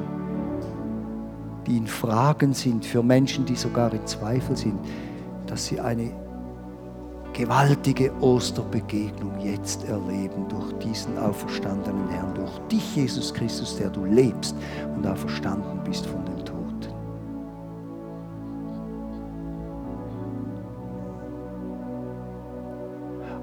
die 1.66 1.78
in 1.78 1.88
Fragen 1.88 2.54
sind, 2.54 2.86
für 2.86 3.02
Menschen, 3.02 3.46
die 3.46 3.56
sogar 3.56 3.92
in 3.94 4.06
Zweifel 4.06 4.56
sind, 4.56 4.80
dass 5.48 5.66
sie 5.66 5.80
eine 5.80 6.12
gewaltige 7.34 8.12
Osterbegegnung 8.22 9.40
jetzt 9.40 9.88
erleben 9.88 10.48
durch 10.50 10.74
diesen 10.80 11.18
auferstandenen 11.18 12.10
Herrn, 12.10 12.34
durch 12.36 12.58
dich, 12.72 12.96
Jesus 12.96 13.34
Christus, 13.34 13.78
der 13.78 13.90
du 13.90 14.06
lebst 14.06 14.56
und 14.96 15.06
auferstanden 15.08 15.80
bist 15.84 16.06
von 16.06 16.24
den 16.26 16.46
Toten. 16.46 16.62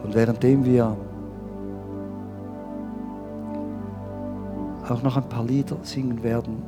Und 0.05 0.15
währenddem 0.15 0.65
wir 0.65 0.97
auch 4.89 5.03
noch 5.03 5.17
ein 5.17 5.29
paar 5.29 5.45
Lieder 5.45 5.77
singen 5.83 6.23
werden, 6.23 6.63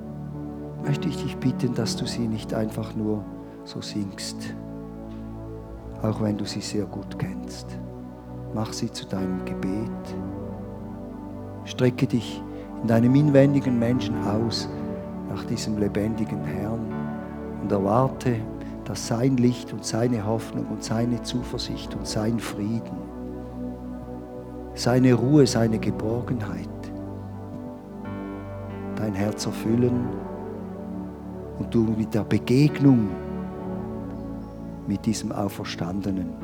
möchte 0.84 1.08
ich 1.08 1.22
dich 1.22 1.36
bitten, 1.36 1.74
dass 1.74 1.96
du 1.96 2.06
sie 2.06 2.26
nicht 2.26 2.54
einfach 2.54 2.94
nur 2.94 3.24
so 3.64 3.80
singst, 3.80 4.54
auch 6.02 6.20
wenn 6.20 6.36
du 6.36 6.44
sie 6.44 6.60
sehr 6.60 6.84
gut 6.84 7.18
kennst. 7.18 7.66
Mach 8.54 8.72
sie 8.72 8.90
zu 8.90 9.06
deinem 9.06 9.44
Gebet. 9.44 10.16
Strecke 11.64 12.06
dich 12.06 12.42
in 12.82 12.88
deinem 12.88 13.14
inwendigen 13.14 13.78
Menschen 13.78 14.16
aus 14.24 14.68
nach 15.28 15.44
diesem 15.44 15.78
lebendigen 15.78 16.42
Herrn 16.44 16.80
und 17.62 17.70
erwarte, 17.70 18.36
dass 18.84 19.06
sein 19.06 19.36
Licht 19.36 19.72
und 19.72 19.84
seine 19.84 20.26
Hoffnung 20.26 20.66
und 20.66 20.82
seine 20.82 21.22
Zuversicht 21.22 21.94
und 21.94 22.06
sein 22.06 22.40
Frieden, 22.40 22.96
seine 24.74 25.14
Ruhe, 25.14 25.46
seine 25.46 25.78
Geborgenheit 25.78 26.68
dein 29.00 29.14
Herz 29.14 29.46
erfüllen 29.46 30.08
und 31.58 31.74
du 31.74 31.82
mit 31.96 32.14
der 32.14 32.24
Begegnung 32.24 33.08
mit 34.90 35.06
diesem 35.06 35.30
Auferstandenen 35.30 36.34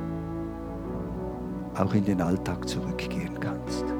auch 1.77 1.93
in 1.95 2.05
den 2.05 2.23
Alltag 2.23 2.69
zurückgehen 2.69 3.41
kannst. 3.41 3.96